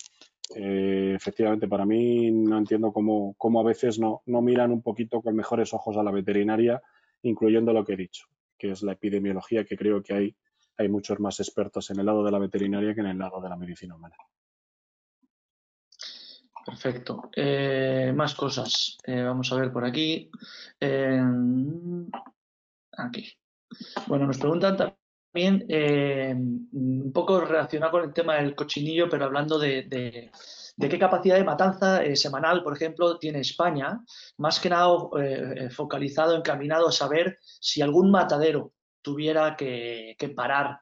[0.53, 5.21] Eh, efectivamente, para mí no entiendo cómo, cómo a veces no, no, miran un poquito
[5.21, 6.81] con mejores ojos a la veterinaria,
[7.21, 8.25] incluyendo lo que he dicho,
[8.57, 10.35] que es la epidemiología, que creo que hay,
[10.79, 13.49] hay muchos más expertos en el lado de la veterinaria que en el lado de
[13.49, 14.15] la medicina humana.
[16.65, 17.29] Perfecto.
[17.35, 18.97] Eh, más cosas.
[19.03, 20.29] Eh, vamos a ver por aquí.
[22.97, 23.33] aquí.
[24.07, 25.65] Bueno, nos preguntan también
[26.71, 30.31] un poco relacionado con el tema del cochinillo, pero hablando de
[30.79, 34.01] de qué capacidad de matanza eh, semanal, por ejemplo, tiene España,
[34.37, 34.87] más que nada
[35.19, 38.71] eh, eh, focalizado, encaminado a saber si algún matadero
[39.01, 40.79] tuviera que, parar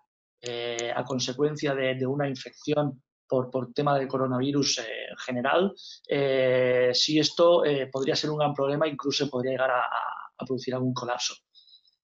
[0.96, 5.74] a consecuencia de, una infección por, tema del coronavirus en general,
[6.94, 9.84] si esto podría ser un gran problema, incluso podría llegar a,
[10.46, 11.36] producir algún colapso.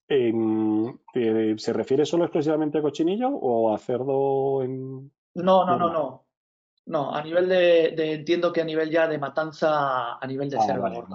[0.07, 5.11] ¿Se refiere solo exclusivamente a cochinillo o a cerdo en...
[5.35, 6.22] No, no, no, no.
[6.85, 10.63] No, a nivel de, entiendo que a nivel ya de matanza, a nivel de ah,
[10.65, 11.07] cerdo.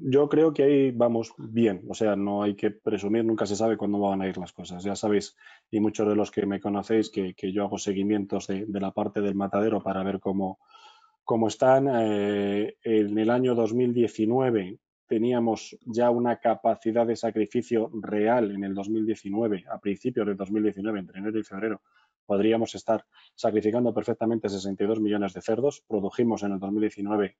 [0.00, 3.76] Yo creo que ahí vamos bien, o sea, no hay que presumir, nunca se sabe
[3.76, 4.82] cuándo van a ir las cosas.
[4.82, 5.36] Ya sabéis,
[5.70, 9.34] y muchos de los que me conocéis, que, yo hago seguimientos de, la parte del
[9.34, 10.58] matadero para ver cómo,
[11.24, 11.88] cómo están.
[11.92, 19.66] Eh, en el año 2019 teníamos ya una capacidad de sacrificio real en el 2019,
[19.70, 21.82] a principios de 2019, entre enero y febrero,
[22.32, 23.04] podríamos estar
[23.34, 25.84] sacrificando perfectamente 62 millones de cerdos.
[25.86, 27.36] Produjimos en el 2019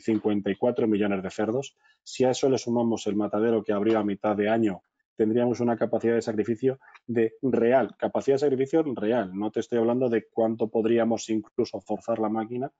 [0.00, 1.76] 54 eh, millones de cerdos.
[2.02, 4.84] Si a eso le sumamos el matadero que abrió a mitad de año,
[5.18, 9.32] tendríamos una capacidad de sacrificio de real, capacidad de sacrificio real.
[9.34, 12.72] No te estoy hablando de cuánto podríamos incluso forzar la máquina,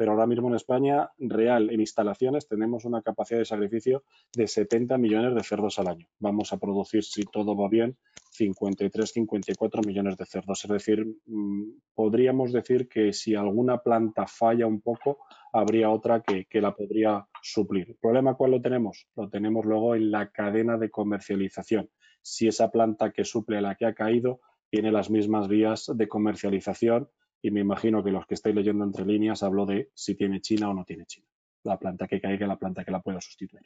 [0.00, 4.02] pero ahora mismo en España, real, en instalaciones, tenemos una capacidad de sacrificio
[4.34, 6.06] de 70 millones de cerdos al año.
[6.18, 7.98] Vamos a producir, si todo va bien,
[8.30, 10.64] 53, 54 millones de cerdos.
[10.64, 15.18] Es decir, mm, podríamos decir que si alguna planta falla un poco,
[15.52, 17.90] habría otra que, la podría suplir.
[17.90, 19.06] ¿El problema cuál lo tenemos?
[19.14, 21.90] Lo tenemos luego en la cadena de comercialización.
[22.22, 24.40] Si esa planta que suple a la que ha caído
[24.70, 27.10] tiene las mismas vías de comercialización
[27.42, 30.70] y me imagino que los que estáis leyendo entre líneas hablo de si tiene China
[30.70, 31.26] o no tiene China.
[31.64, 33.62] La planta que caiga, la planta que la pueda sustituir.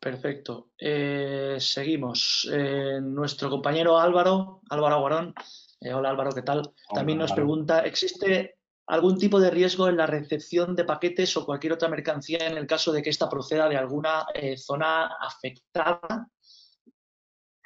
[0.00, 0.70] Perfecto.
[0.78, 2.48] Eh, seguimos.
[2.52, 5.34] Eh, nuestro compañero Álvaro, Álvaro Aguarón,
[5.80, 6.72] eh, hola Álvaro, ¿qué tal?
[6.94, 11.72] También nos pregunta, ¿existe algún tipo de riesgo en la recepción de paquetes o cualquier
[11.72, 16.30] otra mercancía en el caso de que ésta proceda de alguna zona afectada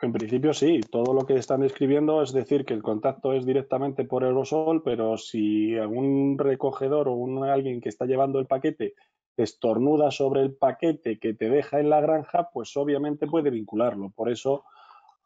[0.03, 4.05] en principio sí, todo lo que están describiendo es decir que el contacto es directamente
[4.05, 8.95] por aerosol, pero si algún recogedor o un, alguien que está llevando el paquete
[9.37, 14.11] estornuda sobre el paquete que te deja en la granja, pues obviamente puede vincularlo.
[14.11, 14.65] Por eso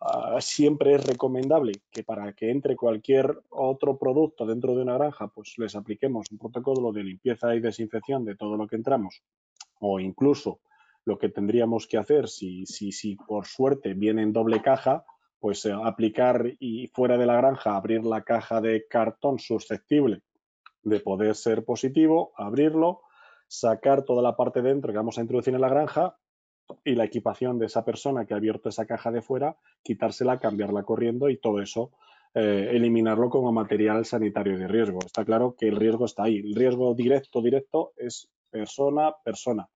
[0.00, 5.28] ah, siempre es recomendable que para que entre cualquier otro producto dentro de una granja,
[5.28, 9.22] pues les apliquemos un protocolo de limpieza y desinfección de todo lo que entramos
[9.80, 10.60] o incluso
[11.04, 15.04] lo que tendríamos que hacer, si, si, si por suerte viene en doble caja,
[15.38, 20.22] pues eh, aplicar y fuera de la granja abrir la caja de cartón susceptible
[20.82, 23.02] de poder ser positivo, abrirlo,
[23.46, 26.16] sacar toda la parte dentro que vamos a introducir en la granja
[26.82, 30.82] y la equipación de esa persona que ha abierto esa caja de fuera, quitársela, cambiarla
[30.82, 31.92] corriendo y todo eso
[32.34, 34.98] eh, eliminarlo como material sanitario de riesgo.
[35.04, 36.38] Está claro que el riesgo está ahí.
[36.38, 39.68] El riesgo directo, directo es persona, persona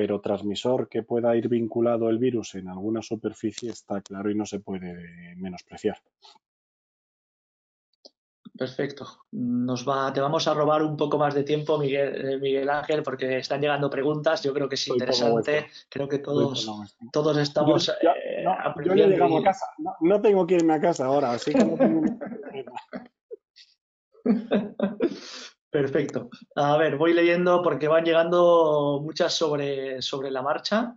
[0.00, 4.46] pero transmisor que pueda ir vinculado el virus en alguna superficie está claro y no
[4.46, 5.98] se puede menospreciar.
[8.56, 9.06] Perfecto.
[9.32, 13.02] Nos va, te vamos a robar un poco más de tiempo, Miguel, eh, Miguel Ángel,
[13.02, 14.42] porque están llegando preguntas.
[14.42, 15.66] Yo creo que es interesante.
[15.90, 16.66] Creo que todos,
[17.12, 17.92] todos estamos.
[18.02, 19.66] Yo, eh, no, a casa.
[20.00, 22.00] No, tengo que irme a casa ahora, así que no tengo
[25.70, 26.28] Perfecto.
[26.56, 30.96] A ver, voy leyendo porque van llegando muchas sobre, sobre la marcha.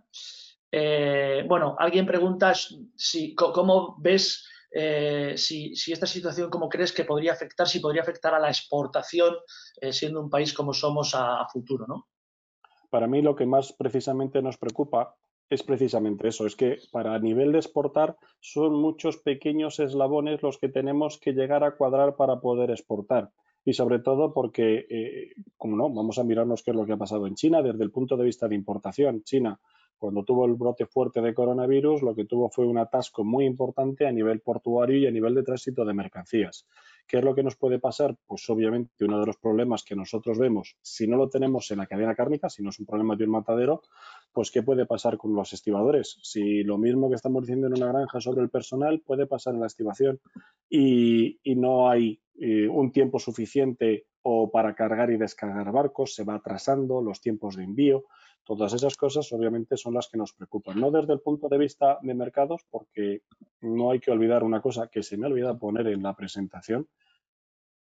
[0.70, 2.52] Eh, bueno, alguien pregunta
[2.96, 8.34] si, cómo ves eh, si, esta situación, cómo crees que podría afectar, si podría afectar
[8.34, 9.36] a la exportación,
[9.80, 12.08] eh, siendo un país como somos a, futuro, ¿no?
[12.90, 15.14] Para mí lo que más precisamente nos preocupa
[15.48, 20.68] es precisamente eso, es que para nivel de exportar son muchos pequeños eslabones los que
[20.68, 23.30] tenemos que llegar a cuadrar para poder exportar
[23.64, 26.96] y sobre todo porque, eh, como no, vamos a mirarnos qué es lo que ha
[26.96, 29.22] pasado en China desde el punto de vista de importación.
[29.22, 29.58] China,
[29.96, 34.06] cuando tuvo el brote fuerte de coronavirus, lo que tuvo fue un atasco muy importante
[34.06, 36.66] a nivel portuario y a nivel de tránsito de mercancías.
[37.06, 38.16] ¿Qué es lo que nos puede pasar?
[38.26, 41.86] Pues obviamente uno de los problemas que nosotros vemos, si no lo tenemos en la
[41.86, 43.82] cadena cárnica, si no es un problema de un matadero,
[44.32, 46.18] pues ¿qué puede pasar con los estibadores?
[46.22, 49.60] Si lo mismo que estamos diciendo en una granja sobre el personal puede pasar en
[49.60, 50.20] la estibación
[50.68, 56.36] y, no hay eh, un tiempo suficiente o para cargar y descargar barcos, se va
[56.36, 58.04] atrasando los tiempos de envío.
[58.44, 61.98] Todas esas cosas obviamente son las que nos preocupan, no desde el punto de vista
[62.02, 63.22] de mercados, porque
[63.62, 66.86] no hay que olvidar una cosa que se me olvida poner en la presentación.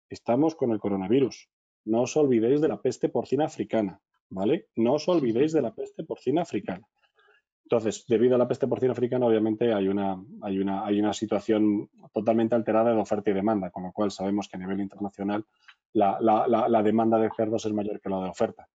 [0.08, 1.48] Estamos con el coronavirus.
[1.84, 4.66] no os olvidéis de la peste porcina africana, ¿vale?
[4.76, 6.86] No os olvidéis de la peste porcina africana.
[7.64, 11.90] Entonces, debido a la peste porcina africana, obviamente hay una, hay, una, hay una situación
[12.12, 15.44] totalmente alterada de oferta y demanda, con lo cual sabemos que a nivel internacional
[15.92, 18.68] la, la, demanda de cerdos es mayor que la de oferta.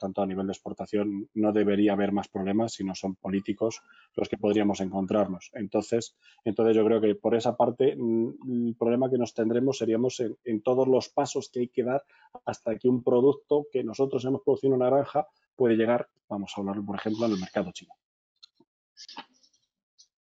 [0.00, 3.82] Tanto, a nivel de exportación no debería haber más problemas si no son políticos
[4.16, 5.50] los que podríamos encontrarnos.
[5.52, 10.18] Entonces, entonces yo creo que por esa parte mm, el problema que nos tendremos seríamos
[10.18, 12.02] en, en todos los pasos que hay que dar
[12.44, 16.60] hasta que un producto que nosotros hemos producido en una granja puede llegar, vamos a
[16.60, 17.94] hablar por ejemplo, al mercado chino.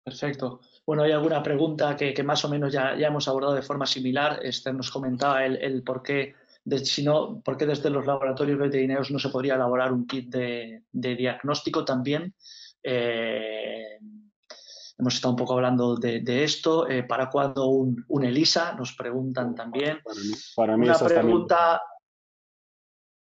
[0.04, 0.60] Perfecto.
[0.86, 4.40] Bueno, hay alguna pregunta que, más o menos ya, ya, hemos abordado de forma similar.
[4.44, 6.36] Este nos comentaba el, por qué,
[6.84, 10.84] si no, por qué desde los laboratorios veterinarios no se podría elaborar un kit de,
[10.92, 12.34] diagnóstico también.
[12.82, 14.00] Eh,
[14.98, 16.88] hemos estado un poco hablando de, esto.
[16.88, 18.74] Eh, ¿Para cuándo un, ELISA?
[18.74, 20.00] Nos preguntan también.
[20.56, 21.82] Para mí, Una pregunta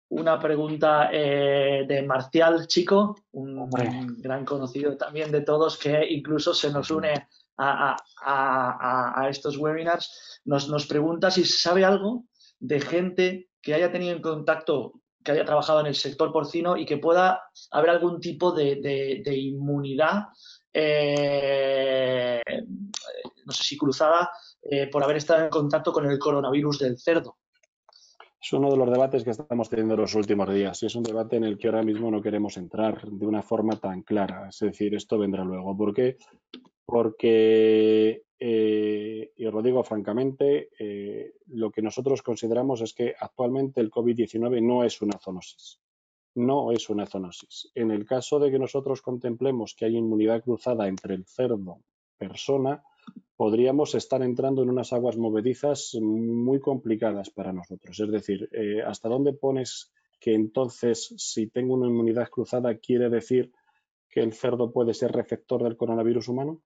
[0.09, 3.69] una pregunta eh, de Marcial Chico, un,
[4.17, 7.27] gran conocido también de todos, que incluso se nos une
[7.57, 10.41] a, estos webinars.
[10.45, 12.25] Nos, pregunta si sabe algo
[12.60, 14.93] de gente que haya tenido en contacto,
[15.24, 17.41] que haya trabajado en el sector porcino y que pueda
[17.72, 20.28] haber algún tipo de, inmunidad,
[20.74, 22.41] eh,
[23.45, 24.30] no sé si cruzada,
[24.62, 27.38] eh, por haber estado en contacto con el coronavirus del cerdo
[28.41, 31.36] es uno de los debates que estamos teniendo los últimos días y es un debate
[31.36, 34.47] en el que ahora mismo no queremos entrar de una forma tan clara.
[34.49, 35.76] Es decir, esto vendrá luego.
[35.76, 36.18] ¿Por qué?
[36.89, 43.79] Porque, eh, y os lo digo francamente, eh, lo que nosotros consideramos es que actualmente
[43.79, 45.79] el COVID-19 no es una zoonosis.
[46.35, 47.71] No es una zoonosis.
[47.75, 51.79] En el caso de que nosotros contemplemos que hay inmunidad cruzada entre el cerdo
[52.17, 52.83] persona,
[53.35, 57.99] podríamos estar entrando en unas aguas movedizas muy complicadas para nosotros.
[57.99, 63.51] Es decir, eh, ¿hasta dónde pones que entonces si tengo una inmunidad cruzada quiere decir
[64.10, 66.62] que el cerdo puede ser receptor del coronavirus humano?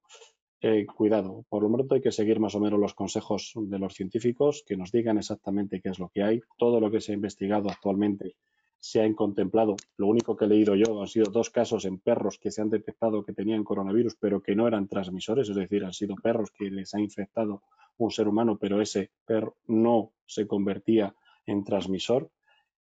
[0.61, 3.93] Eh, cuidado, por lo menos hay que seguir más o menos los consejos de los
[3.93, 6.41] científicos que nos digan exactamente qué es lo que hay.
[6.57, 8.37] Todo lo que se ha investigado actualmente
[8.79, 9.75] se han contemplado.
[9.97, 12.69] Lo único que he leído yo han sido dos casos en perros que se han
[12.69, 16.69] detectado que tenían coronavirus, pero que no eran transmisores, es decir, han sido perros que
[16.69, 17.63] les ha infectado
[17.97, 21.15] un ser humano, pero ese perro no se convertía
[21.45, 22.29] en transmisor.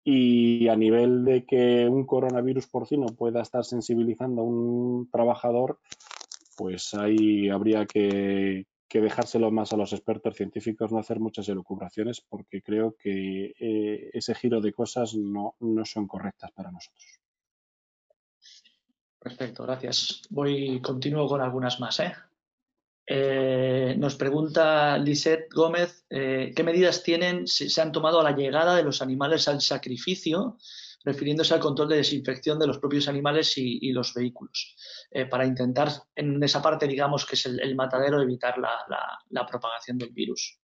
[0.09, 5.81] Y a nivel de que un coronavirus porcino pueda estar sensibilizando a un trabajador,
[6.57, 12.63] pues ahí habría que, dejárselo más a los expertos científicos, no hacer muchas elucubraciones, porque
[12.63, 17.21] creo que eh, ese giro de cosas no, son correctas para nosotros.
[19.19, 20.23] Perfecto, gracias.
[20.31, 21.99] Voy, continúo con algunas más.
[21.99, 22.15] ¿eh?
[23.07, 28.83] Eh, nos pregunta Lisette Gómez, ¿qué medidas tienen, se han tomado a la llegada de
[28.83, 30.59] los animales al sacrificio
[31.07, 34.77] refiriéndose al control de desinfección de los propios animales y, los vehículos,
[35.13, 40.11] eh, para intentar en esa parte, digamos, que es el, matadero, evitar la, propagación del
[40.11, 40.59] virus.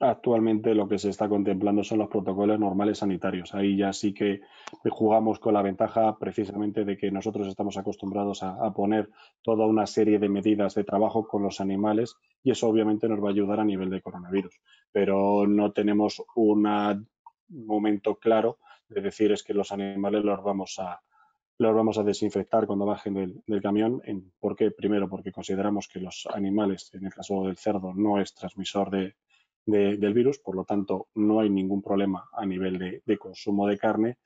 [0.00, 3.52] Actualmente lo que se está contemplando son los protocolos normales sanitarios.
[3.52, 4.42] Ahí ya sí que
[4.88, 9.10] jugamos con la ventaja precisamente de que nosotros estamos acostumbrados a, poner
[9.42, 13.28] toda una serie de medidas de trabajo con los animales y eso obviamente nos va
[13.28, 14.60] a ayudar a nivel de coronavirus.
[14.92, 17.08] Pero no tenemos un
[17.48, 21.02] momento claro de decir es que los animales los vamos a,
[21.58, 24.00] los vamos a desinfectar cuando bajen del, camión.
[24.04, 24.70] En, ¿Por qué?
[24.70, 29.16] Primero, porque consideramos que los animales, en el caso del cerdo, no es transmisor de,
[29.68, 34.18] del virus, por lo tanto, no hay ningún problema a nivel de, consumo de carne.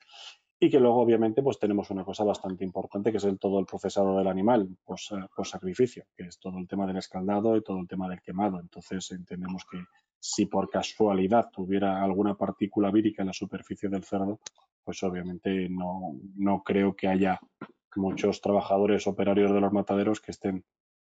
[0.59, 3.65] Y que luego, obviamente, pues tenemos una cosa bastante importante, que es el, todo el
[3.65, 7.79] procesado del animal, pues, pues sacrificio, que es todo el tema del escaldado y todo
[7.79, 8.61] el tema del quemado.
[8.61, 9.79] Entonces, entendemos que
[10.17, 14.39] si por casualidad tuviera alguna partícula vírica en la superficie del cerdo,
[14.81, 17.41] pues obviamente no, no creo que haya
[17.97, 20.63] muchos trabajadores operarios de los mataderos que estén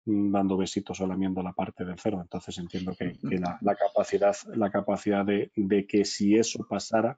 [0.05, 2.21] dando besitos o lamiendo la parte del cerdo.
[2.21, 3.17] Entonces entiendo que,
[3.61, 7.17] la, capacidad, la capacidad de, de, que si eso pasara,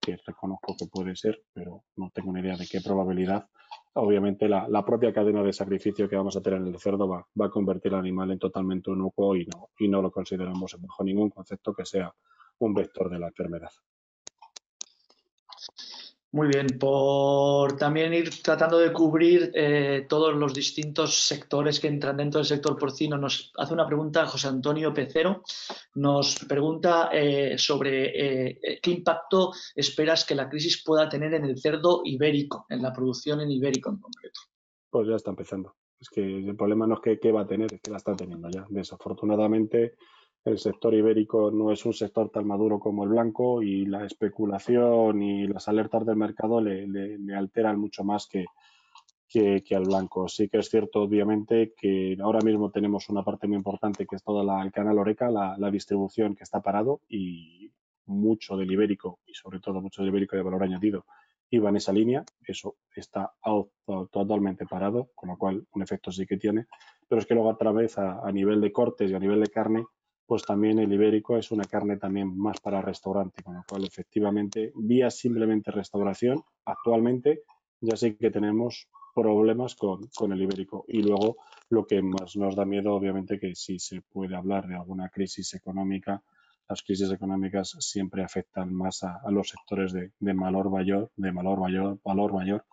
[0.00, 3.48] que reconozco que puede ser, pero no tengo ni idea de qué probabilidad,
[3.94, 7.50] obviamente la, propia cadena de sacrificio que vamos a tener en el cerdo va, a
[7.50, 11.72] convertir al animal en totalmente inocuo y no, y no lo consideramos bajo ningún concepto
[11.72, 12.12] que sea
[12.58, 13.70] un vector de la enfermedad.
[16.34, 22.16] Muy bien, por también ir tratando de cubrir eh, todos los distintos sectores que entran
[22.16, 25.44] dentro del sector porcino, nos hace una pregunta José Antonio Pecero.
[25.94, 31.56] Nos pregunta eh, sobre eh, qué impacto esperas que la crisis pueda tener en el
[31.56, 34.40] cerdo ibérico, en la producción en ibérico en concreto.
[34.90, 35.76] Pues ya está empezando.
[36.00, 38.16] Es que el problema no es que qué va a tener, es que la está
[38.16, 38.66] teniendo ya.
[38.68, 39.94] Desafortunadamente,
[40.44, 45.22] el sector ibérico no es un sector tan maduro como el blanco y la especulación
[45.22, 48.44] y las alertas del mercado le, alteran mucho más que,
[49.26, 50.28] que, al blanco.
[50.28, 54.22] Sí que es cierto, obviamente, que ahora mismo tenemos una parte muy importante que es
[54.22, 57.70] toda el canal Oreca, la, la, distribución que está parado y
[58.06, 61.06] mucho del ibérico y sobre todo mucho del ibérico de valor añadido
[61.48, 62.22] iba en esa línea.
[62.46, 63.32] Eso está
[64.10, 66.66] totalmente parado, con lo cual un efecto sí que tiene.
[67.08, 69.86] Pero es que luego otra vez a nivel de cortes y a nivel de carne
[70.26, 74.72] pues también el ibérico es una carne también más para restaurante, con lo cual efectivamente
[74.74, 77.42] vía simplemente restauración actualmente
[77.80, 80.84] ya sé que tenemos problemas con, con, el ibérico.
[80.88, 81.36] Y luego
[81.68, 85.54] lo que más nos da miedo, obviamente, que si se puede hablar de alguna crisis
[85.54, 86.22] económica,
[86.68, 91.98] las crisis económicas siempre afectan más a, los sectores de, de, valor mayor, valor mayor,
[92.02, 92.64] valor mayor,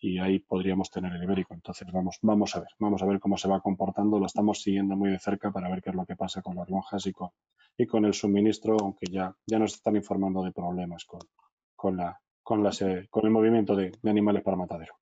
[0.00, 1.52] y ahí podríamos tener el ibérico.
[1.52, 4.18] Entonces vamos, vamos a ver, vamos a ver cómo se va comportando.
[4.18, 6.68] Lo estamos siguiendo muy de cerca para ver qué es lo que pasa con las
[6.70, 7.28] lonjas y con,
[7.76, 11.20] y con el suministro, aunque ya, ya nos están informando de problemas con,
[11.76, 14.94] con, la, con, las, con el movimiento de, animales para matadero.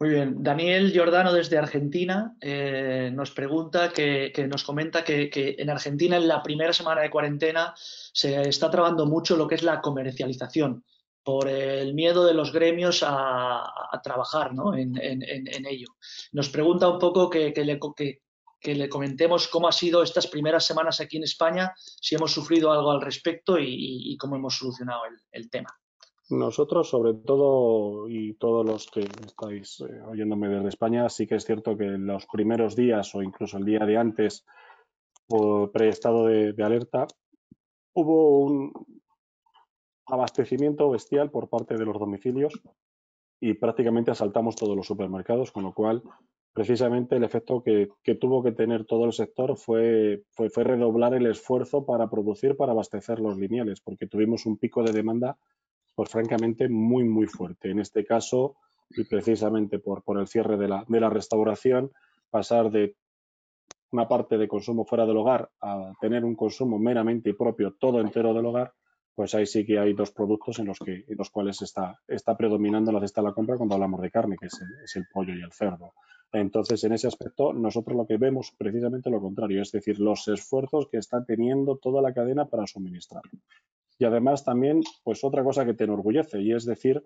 [0.00, 0.44] Muy bien.
[0.44, 6.28] Daniel Giordano desde Argentina eh, nos pregunta, que, que nos comenta que, en Argentina en
[6.28, 10.84] la primera semana de cuarentena se está trabajando mucho lo que es la comercialización
[11.28, 13.70] por el miedo de los gremios a,
[14.02, 15.88] trabajar en, ello.
[16.32, 17.78] Nos pregunta un poco que, le,
[18.58, 22.72] que, le, comentemos cómo ha sido estas primeras semanas aquí en España, si hemos sufrido
[22.72, 25.68] algo al respecto y, cómo hemos solucionado el, tema.
[26.30, 31.44] Nosotros, sobre todo, y todos los que estáis eh, oyéndome desde España, sí que es
[31.44, 34.46] cierto que en los primeros días o incluso el día de antes,
[35.26, 37.06] por preestado de alerta,
[37.92, 38.72] hubo un,
[40.08, 42.60] abastecimiento bestial por parte de los domicilios
[43.40, 46.02] y prácticamente asaltamos todos los supermercados, con lo cual
[46.52, 51.86] precisamente el efecto que, tuvo que tener todo el sector fue, fue, redoblar el esfuerzo
[51.86, 55.38] para producir, para abastecer los lineales, porque tuvimos un pico de demanda,
[55.94, 57.70] pues francamente, muy, muy fuerte.
[57.70, 58.56] En este caso,
[58.90, 61.92] y precisamente por, por el cierre de la, de la restauración,
[62.30, 62.96] pasar de
[63.92, 68.34] una parte de consumo fuera del hogar a tener un consumo meramente propio, todo entero
[68.34, 68.72] del hogar,
[69.18, 72.36] pues ahí sí que hay dos productos en los, que, en los cuales está, está
[72.36, 75.06] predominando la cesta de la compra cuando hablamos de carne, que es el, es el
[75.12, 75.94] pollo y el cerdo.
[76.32, 80.86] Entonces, en ese aspecto, nosotros lo que vemos precisamente lo contrario, es decir, los esfuerzos
[80.88, 83.24] que está teniendo toda la cadena para suministrar.
[83.98, 87.02] Y además también, pues otra cosa que te enorgullece, y es decir,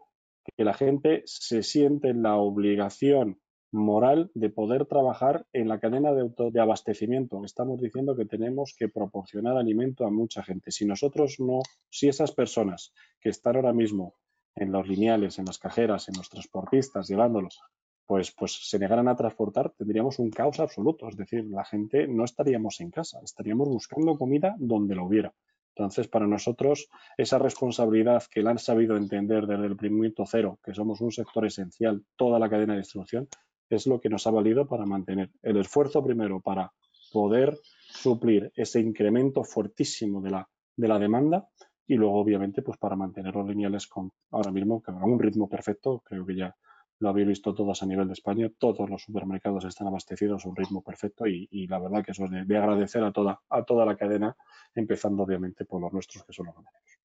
[0.54, 3.40] que la gente se siente en la obligación
[3.72, 7.42] moral de poder trabajar en la cadena de, abastecimiento.
[7.44, 10.70] Estamos diciendo que tenemos que proporcionar alimento a mucha gente.
[10.70, 14.14] Si nosotros no, si esas personas que están ahora mismo
[14.54, 17.58] en los lineales, en las cajeras, en los transportistas, llevándolos,
[18.06, 21.08] pues, pues se negaran a transportar, tendríamos un caos absoluto.
[21.08, 25.32] Es decir, la gente no estaríamos en casa, estaríamos buscando comida donde lo hubiera.
[25.74, 30.74] Entonces, para nosotros, esa responsabilidad que la han sabido entender desde el primer cero, que
[30.74, 33.28] somos un sector esencial, toda la cadena de distribución,
[33.76, 36.72] es lo que nos ha valido para mantener el esfuerzo primero para
[37.12, 37.58] poder
[37.90, 41.48] suplir ese incremento fuertísimo de la, de la demanda
[41.86, 46.02] y luego obviamente pues para mantener los lineales con ahora mismo a un ritmo perfecto,
[46.04, 46.56] creo que ya
[47.00, 50.56] lo habéis visto todos a nivel de España, todos los supermercados están abastecidos a un
[50.56, 53.96] ritmo perfecto y, la verdad que eso es de, agradecer a toda, a toda la
[53.96, 54.36] cadena,
[54.74, 56.98] empezando obviamente por los nuestros que son los ganaderos.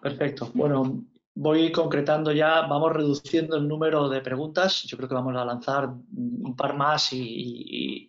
[0.00, 0.52] Perfecto.
[0.54, 1.04] Bueno,
[1.36, 4.82] voy concretando ya, vamos reduciendo el número de preguntas.
[4.84, 8.08] Yo creo que vamos a lanzar un par más y,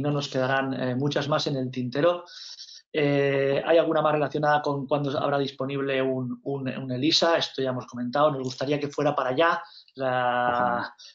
[0.00, 2.24] no nos quedarán eh, muchas más en el tintero.
[2.90, 7.36] Eh, ¿Hay alguna más relacionada con cuándo habrá disponible un, ELISA?
[7.36, 8.30] Esto ya hemos comentado.
[8.30, 9.62] Nos gustaría que fuera para allá.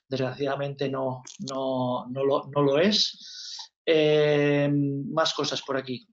[0.07, 3.57] desgraciadamente no, no, lo, es.
[3.83, 6.07] Eh, más cosas por aquí.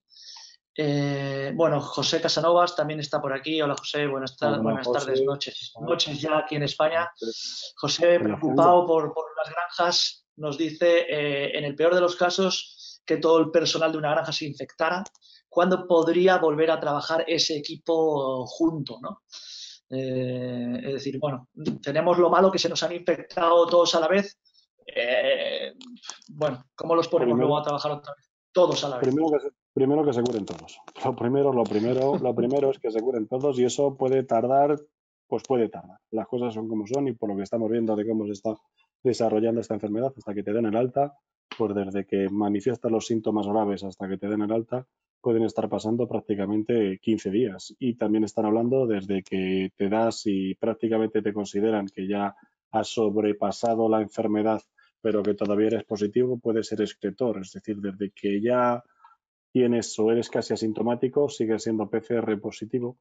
[0.77, 3.61] Eh, bueno, José Casanovas también está por aquí.
[3.63, 5.73] Hola José, buenas, buenas tardes, noches.
[5.81, 7.11] Noches ya aquí en España.
[7.77, 13.19] José, preocupado por, las granjas, nos dice, eh, en el peor de los casos, que
[13.19, 15.05] todo el personal de una granja se infectara.
[15.49, 18.99] ¿Cuándo podría volver a trabajar ese equipo junto?
[19.01, 19.23] ¿no?
[19.91, 21.49] Eh, es decir, bueno,
[21.81, 24.41] tenemos lo malo que se nos han infectado todos a la vez.
[26.31, 28.29] bueno, ¿cómo los ponemos luego a trabajar otra vez?
[28.51, 29.07] Todos a la vez.
[29.07, 30.81] Primero que se curen todos.
[31.05, 34.79] Lo primero, lo primero, lo primero es que se curen todos y eso puede tardar,
[35.27, 35.99] pues puede tardar.
[36.13, 38.55] Las cosas son como son y por lo que estamos viendo de cómo se está
[39.03, 41.15] desarrollando esta enfermedad hasta que te den el alta,
[41.59, 44.87] pues desde que manifiestas los síntomas graves hasta que te den el alta,
[45.21, 47.75] pueden estar pasando prácticamente 15 días.
[47.79, 52.37] Y también están hablando desde que te das y prácticamente te consideran que ya
[52.71, 54.63] has sobrepasado la enfermedad
[55.05, 57.39] pero que todavía eres positivo, puede ser excretor.
[57.43, 58.83] Es decir, desde que ya
[59.55, 62.99] tienes o eres casi asintomático, sigue siendo PCR positivo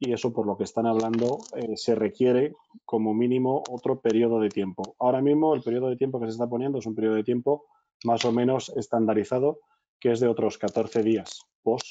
[0.00, 2.54] y eso por lo que están hablando eh, se requiere
[2.84, 4.96] como mínimo otro periodo de tiempo.
[4.98, 7.66] Ahora mismo el periodo de tiempo que se está poniendo es un periodo de tiempo
[8.02, 9.60] más o menos estandarizado
[10.00, 11.86] que es de otros 14 días post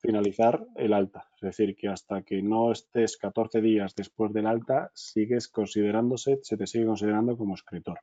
[0.00, 1.28] finalizar el alta.
[1.36, 6.56] Es decir, que hasta que no estés 14 días después del alta, sigues considerándose, se
[6.56, 8.00] te sigue considerando como escritor.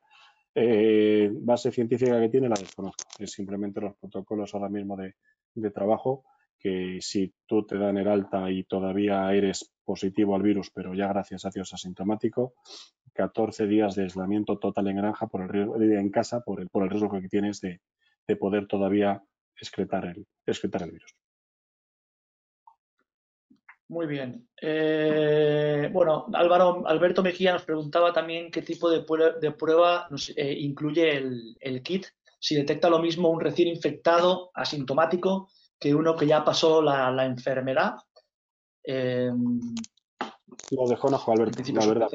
[0.54, 3.04] Eh, base científica que tiene la desconozco.
[3.20, 5.16] Es simplemente los protocolos ahora mismo de,
[5.54, 6.24] de trabajo
[6.60, 11.08] que si tú te dan el alta y todavía eres positivo al virus, pero ya
[11.08, 12.54] gracias a Dios asintomático,
[13.14, 16.90] 14 días de aislamiento total en granja por el en casa por el, por el
[16.90, 17.82] riesgo que tienes de,
[18.28, 19.24] de poder todavía
[19.60, 21.16] excretar el, excretar el virus.
[23.92, 24.48] Muy bien.
[24.62, 30.08] Eh, bueno, Álvaro, Alberto Mejía nos preguntaba también qué tipo de, prueba,
[30.38, 31.18] eh, incluye
[31.60, 32.06] el, kit,
[32.40, 37.96] si detecta lo mismo un recién infectado asintomático que uno que ya pasó la, enfermedad.
[38.82, 39.30] Eh,
[40.72, 42.08] lo desconozco, Alberto, la verdad.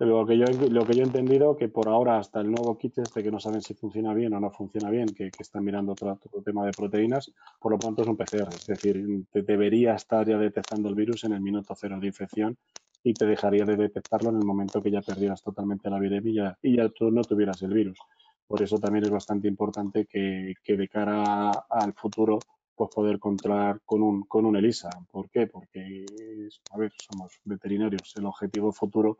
[0.00, 2.98] Lo que, yo, lo que yo he entendido que por ahora hasta el nuevo kit
[2.98, 6.18] este que no saben si funciona bien o no funciona bien, que, están mirando otro,
[6.44, 8.48] tema de proteínas, por lo pronto es un PCR.
[8.48, 12.56] Es decir, te debería estar ya detectando el virus en el minuto cero de infección
[13.04, 16.76] y te dejaría de detectarlo en el momento que ya perdieras totalmente la viremia y
[16.76, 17.98] ya tú no tuvieras el virus.
[18.48, 22.40] Por eso también es bastante importante que, que de cara al futuro
[22.74, 24.90] pues poder contar con un, con un ELISA.
[25.10, 25.46] ¿Por qué?
[25.46, 26.04] Porque,
[26.72, 28.12] a ver, somos veterinarios.
[28.16, 29.18] El objetivo futuro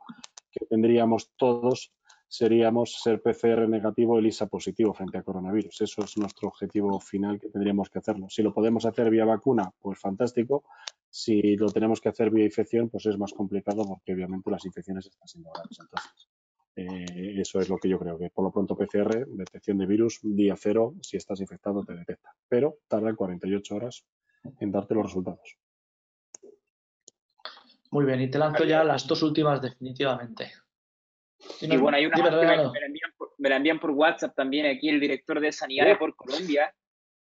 [0.57, 1.91] que tendríamos todos
[2.27, 5.81] seríamos ser PCR negativo, ELISA positivo frente a coronavirus.
[5.81, 8.27] Eso es nuestro objetivo final que tendríamos que hacerlo.
[8.29, 10.63] Si lo podemos hacer vía vacuna, pues fantástico.
[11.09, 15.05] Si lo tenemos que hacer vía infección, pues es más complicado porque obviamente las infecciones
[15.05, 15.79] están siendo graves.
[15.79, 16.29] Entonces,
[16.75, 20.19] eh, eso es lo que yo creo, que por lo pronto PCR, detección de virus,
[20.21, 24.05] día cero, si estás infectado te detecta, pero tarda 48 horas
[24.59, 25.57] en darte los resultados.
[27.95, 30.51] Muy bien, y te lanzo ya las dos últimas definitivamente.
[31.61, 32.17] Y, bueno, hay una
[33.37, 36.75] me, la envían por, WhatsApp también aquí el director de Sanidad por Colombia.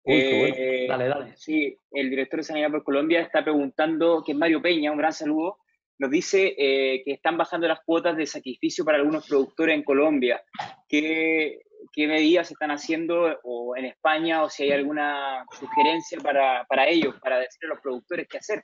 [0.04, 1.32] Eh, dale, dale.
[1.34, 5.14] Sí, el director de Sanidad por Colombia está preguntando, que es Mario Peña, un gran
[5.14, 5.60] saludo,
[5.98, 10.44] nos dice eh, que están bajando las cuotas de sacrificio para algunos productores en Colombia.
[10.86, 16.86] ¿Qué, qué medidas están haciendo o en España o si hay alguna sugerencia para, para
[16.86, 18.62] ellos, para decirle a los productores qué hacer?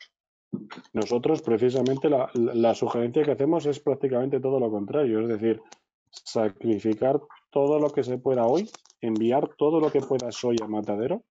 [0.93, 5.61] Nosotros precisamente la, sugerencia que hacemos es prácticamente todo lo contrario, es decir,
[6.11, 7.21] sacrificar
[7.51, 8.71] todo lo que se pueda hoy,
[9.01, 11.23] enviar todo lo que puedas hoy a matadero.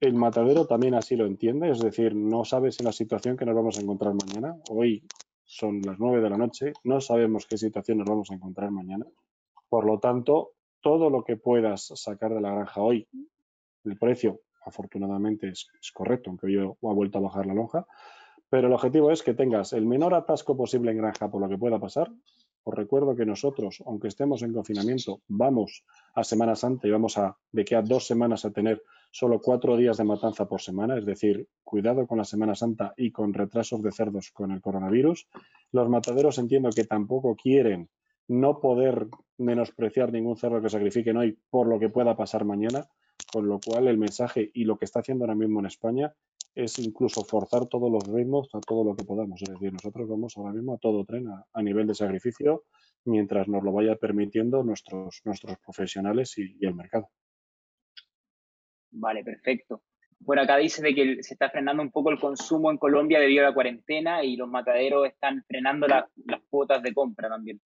[0.00, 3.54] El matadero también así lo entiende, es decir, no sabes en la situación que nos
[3.54, 4.56] vamos a encontrar mañana.
[4.70, 5.02] Hoy
[5.44, 9.04] son las nueve de la noche, no sabemos qué situación nos vamos a encontrar mañana.
[9.68, 13.06] Por lo tanto, todo lo que puedas sacar de la granja hoy,
[13.84, 17.86] el precio afortunadamente es, correcto, aunque hoy ha vuelto a bajar la lonja,
[18.50, 21.56] pero el objetivo es que tengas el menor atasco posible en granja por lo que
[21.56, 22.10] pueda pasar.
[22.64, 27.38] Os recuerdo que nosotros, aunque estemos en confinamiento, vamos a Semana Santa y vamos a,
[27.52, 31.06] de que a dos semanas a tener solo cuatro días de matanza por semana, es
[31.06, 35.28] decir, cuidado con la Semana Santa y con retrasos de cerdos con el coronavirus.
[35.72, 37.88] Los mataderos entiendo que tampoco quieren
[38.28, 39.06] no poder
[39.38, 42.88] menospreciar ningún cerdo que sacrifiquen hoy por lo que pueda pasar mañana,
[43.32, 46.14] con lo cual el mensaje y lo que está haciendo ahora mismo en España
[46.54, 49.40] es incluso forzar todos los ritmos a todo lo que podamos.
[49.42, 52.64] Es decir, nosotros vamos ahora mismo a todo tren a, nivel de sacrificio
[53.04, 57.08] mientras nos lo vaya permitiendo nuestros, nuestros profesionales y el mercado.
[58.90, 59.82] Vale, perfecto.
[60.18, 63.42] Bueno, acá dice de que se está frenando un poco el consumo en Colombia debido
[63.44, 66.04] a la cuarentena y los mataderos están frenando las
[66.50, 67.60] cuotas de compra también.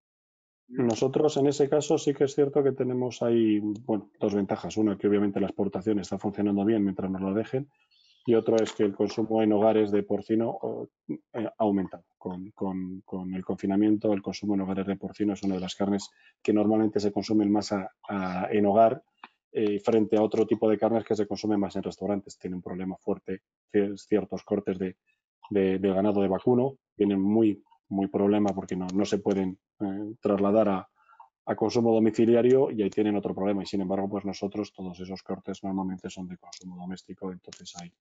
[0.68, 4.76] Nosotros en ese caso sí que es cierto que tenemos ahí bueno, dos ventajas.
[4.76, 7.68] Una, que obviamente la exportación está funcionando bien mientras nos lo dejen.
[8.26, 12.04] Y otro es que el consumo en hogares de porcino eh, ha aumentado.
[12.16, 16.08] Con, con, el confinamiento, el consumo en hogares de porcino es una de las carnes
[16.42, 17.70] que normalmente se consumen más
[18.50, 19.02] en hogar
[19.56, 22.36] eh, frente a otro tipo de carnes que se consumen más en restaurantes.
[22.36, 23.42] Tiene un problema fuerte
[23.96, 24.96] ciertos cortes de,
[25.78, 30.88] ganado de vacuno, tienen muy, muy problema porque no, no se pueden eh, trasladar a,
[31.46, 33.62] a, consumo domiciliario y ahí tienen otro problema.
[33.62, 37.92] Y sin embargo, pues nosotros todos esos cortes normalmente son de consumo doméstico, entonces hay,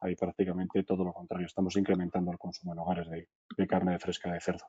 [0.00, 1.46] hay prácticamente todo lo contrario.
[1.46, 4.64] Estamos incrementando el consumo en hogares de, de carne fresca de cerdo.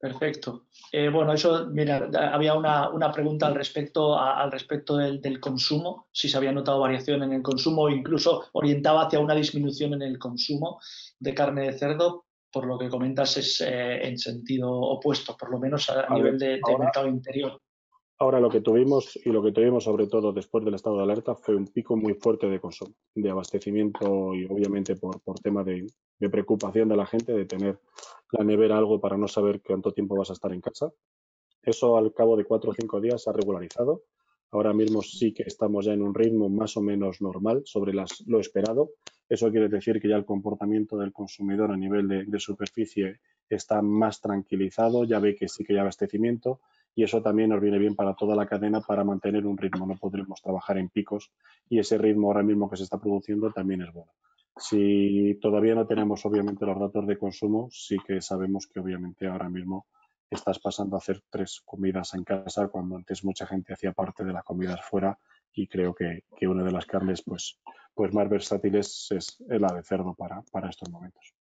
[0.00, 0.66] Perfecto.
[0.92, 6.36] Eh, bueno, eso, mira, había una, pregunta al respecto, al respecto del, consumo, si se
[6.36, 10.80] había notado variación en el consumo o incluso orientaba hacia una disminución en el consumo
[11.18, 12.26] de carne de cerdo.
[12.50, 17.08] por lo que comentas, es en sentido opuesto, por lo menos a, nivel de, mercado
[17.08, 17.60] interior.
[18.20, 21.36] Ahora lo que tuvimos y lo que tuvimos sobre todo después del estado de alerta
[21.36, 25.86] fue un pico muy fuerte de consumo, de abastecimiento y obviamente por, tema de,
[26.18, 27.78] preocupación de la gente de tener
[28.32, 30.92] la nevera algo para no saber cuánto tiempo vas a estar en casa.
[31.62, 34.02] Eso al cabo de cuatro o cinco días se ha regularizado.
[34.50, 38.40] Ahora mismo sí que estamos ya en un ritmo más o menos normal sobre lo
[38.40, 38.90] esperado.
[39.28, 43.80] Eso quiere decir que ya el comportamiento del consumidor a nivel de, de superficie está
[43.80, 46.60] más tranquilizado, ya ve que sí que hay abastecimiento
[46.98, 49.86] y eso también nos viene bien para toda la cadena para mantener un ritmo.
[49.86, 51.30] No podremos trabajar en picos
[51.68, 54.10] y ese ritmo ahora mismo que se está produciendo también es bueno.
[54.56, 59.48] Si todavía no tenemos obviamente los datos de consumo, sí que sabemos que obviamente ahora
[59.48, 59.86] mismo
[60.28, 64.32] estás pasando a hacer tres comidas en casa cuando antes mucha gente hacía parte de
[64.32, 65.16] las comidas fuera
[65.52, 67.60] y creo que, una de las carnes pues,
[67.94, 71.37] pues más versátiles es, la de cerdo para, para estos momentos.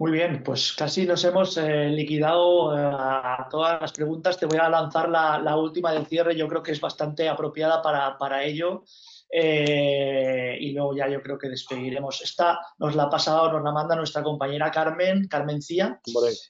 [0.00, 4.36] Muy bien, pues casi nos hemos eh, liquidado eh, a todas las preguntas.
[4.36, 8.42] Te voy a lanzar la, última del cierre, yo creo que es bastante apropiada para,
[8.42, 8.82] ello.
[9.30, 12.22] Eh, y luego ya yo creo que despediremos.
[12.22, 16.00] Esta nos la ha pasado, nos la manda nuestra compañera Carmen, Carmen Cía,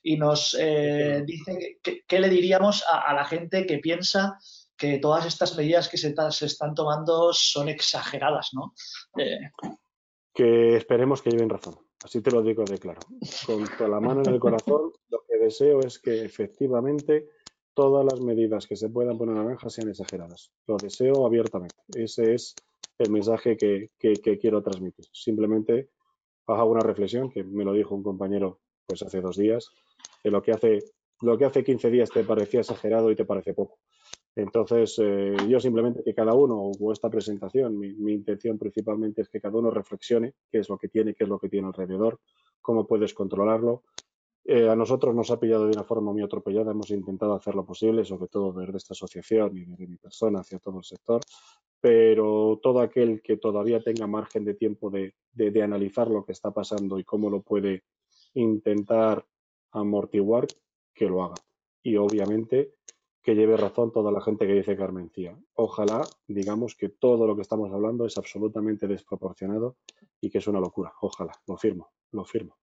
[0.03, 4.39] y nos dice qué le diríamos a, la gente que piensa
[4.77, 8.75] que todas estas medidas que se, se están tomando son exageradas, ¿no?
[10.35, 13.01] que esperemos que lleven razón Así te lo digo de claro.
[13.47, 17.29] Con la mano en el corazón, lo que deseo es que efectivamente
[17.75, 20.53] todas las medidas que se puedan poner en la granja sean exageradas.
[20.67, 21.77] Lo deseo abiertamente.
[21.95, 22.55] Ese es
[22.99, 23.91] el mensaje que,
[24.41, 25.07] quiero transmitir.
[25.13, 25.91] Simplemente
[26.47, 29.71] hago una reflexión que me lo dijo un compañero pues hace dos días,
[30.23, 30.85] que lo que hace,
[31.23, 33.79] lo que hace 15 días te parecía exagerado y te parece poco.
[34.37, 39.41] Entonces, eh, yo simplemente que cada uno, o esta presentación, mi, intención principalmente es que
[39.41, 42.19] cada uno reflexione qué es lo que tiene, qué es lo que tiene alrededor,
[42.61, 43.85] cómo puedes controlarlo.
[44.45, 47.65] Eh, a nosotros nos ha pillado de una forma muy atropellada, hemos intentado hacer lo
[47.65, 51.23] posible, sobre todo desde esta asociación y desde mi persona hacia todo el sector,
[51.81, 56.51] pero todo aquel que todavía tenga margen de tiempo de, de analizar lo que está
[56.51, 57.85] pasando y cómo lo puede
[58.35, 59.25] intentar
[59.71, 60.47] amortiguar,
[60.93, 61.35] que lo haga.
[61.83, 62.75] Y obviamente
[63.25, 65.35] que lleve razón toda la gente que dice Carmencía.
[65.55, 69.79] Ojalá digamos que todo lo que estamos hablando es absolutamente desproporcionado
[70.21, 70.93] y que es una locura.
[71.01, 72.59] Ojalá, lo firmo, lo firmo.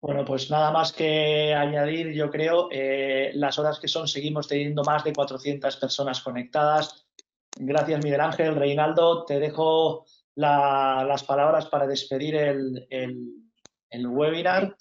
[0.00, 4.82] Bueno, pues nada más que añadir, yo creo, eh, las horas que son, seguimos teniendo
[4.82, 7.06] más de 400 personas conectadas.
[7.54, 8.56] Gracias, Miguel Ángel.
[8.56, 14.74] Reinaldo, te dejo las palabras para despedir el, el webinar.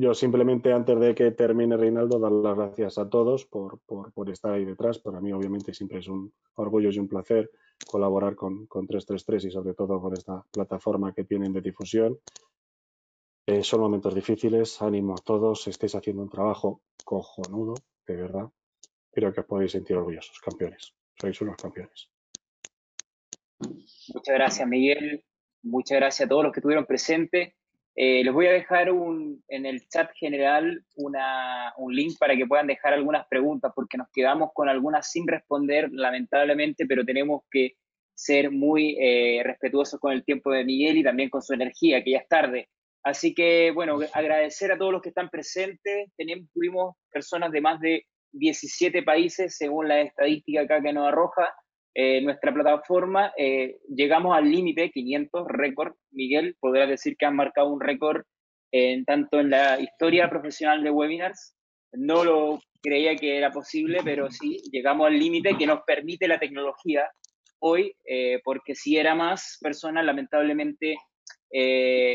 [0.00, 4.52] Yo simplemente antes de que termine Reinaldo, dar las gracias a todos por, por, estar
[4.52, 5.00] ahí detrás.
[5.00, 7.50] Para mí obviamente siempre es un orgullo y un placer
[7.84, 12.16] colaborar con, con 333 y sobre todo con esta plataforma que tienen de difusión.
[13.44, 17.74] Eh, son momentos difíciles, ánimo a todos, estéis haciendo un trabajo cojonudo,
[18.06, 18.48] de verdad.
[19.10, 20.94] Creo que os podéis sentir orgullosos, campeones.
[21.20, 22.08] Sois unos campeones.
[24.14, 25.24] Muchas gracias, Miguel.
[25.62, 27.54] Muchas gracias a todos los que estuvieron presentes.
[28.00, 32.46] Eh, les voy a dejar un, en el chat general una, un link para que
[32.46, 37.72] puedan dejar algunas preguntas, porque nos quedamos con algunas sin responder, lamentablemente, pero tenemos que
[38.14, 42.12] ser muy eh, respetuosos con el tiempo de Miguel y también con su energía, que
[42.12, 42.68] ya es tarde.
[43.02, 46.08] Así que, bueno, agradecer a todos los que están presentes.
[46.16, 51.52] Tenemos, tuvimos personas de más de 17 países, según la estadística acá que nos arroja.
[52.00, 55.94] Eh, nuestra plataforma, eh, llegamos al límite 500 récord.
[56.12, 58.22] Miguel, podrás decir que han marcado un récord
[58.70, 61.56] en tanto en la historia profesional de webinars.
[61.90, 66.38] No lo creía que era posible, pero sí, llegamos al límite que nos permite la
[66.38, 67.10] tecnología
[67.58, 70.94] hoy, eh, porque si era más personas, lamentablemente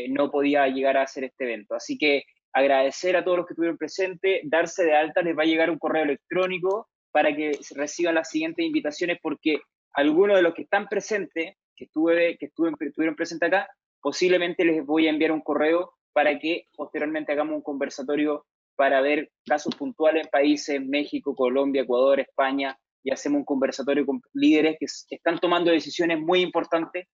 [0.08, 1.74] no podía llegar a hacer este evento.
[1.74, 2.22] Así que
[2.54, 5.78] agradecer a todos los que estuvieron presentes, darse de alta, les va a llegar un
[5.78, 9.60] correo electrónico para que reciban las siguientes invitaciones, porque
[9.94, 13.68] algunos de los que están presentes, que, estuve, estuvieron presentes acá,
[14.00, 18.46] posiblemente les voy a enviar un correo para que posteriormente hagamos un conversatorio
[18.76, 24.20] para ver casos puntuales en países, México, Colombia, Ecuador, España, y hacemos un conversatorio con
[24.32, 27.06] líderes que están tomando decisiones muy importantes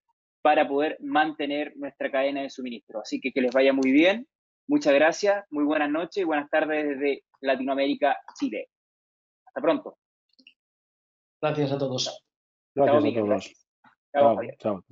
[0.43, 3.01] para poder mantener nuestra cadena de suministro.
[3.01, 4.27] Así que que les vaya muy bien.
[4.69, 8.69] Muchas gracias, muy buenas noches y buenas tardes desde Latinoamérica, Chile.
[9.47, 9.98] Hasta pronto.
[11.43, 12.30] Gracias a todos.
[12.75, 13.53] Gracias a todos.
[14.13, 14.85] Chao, chao.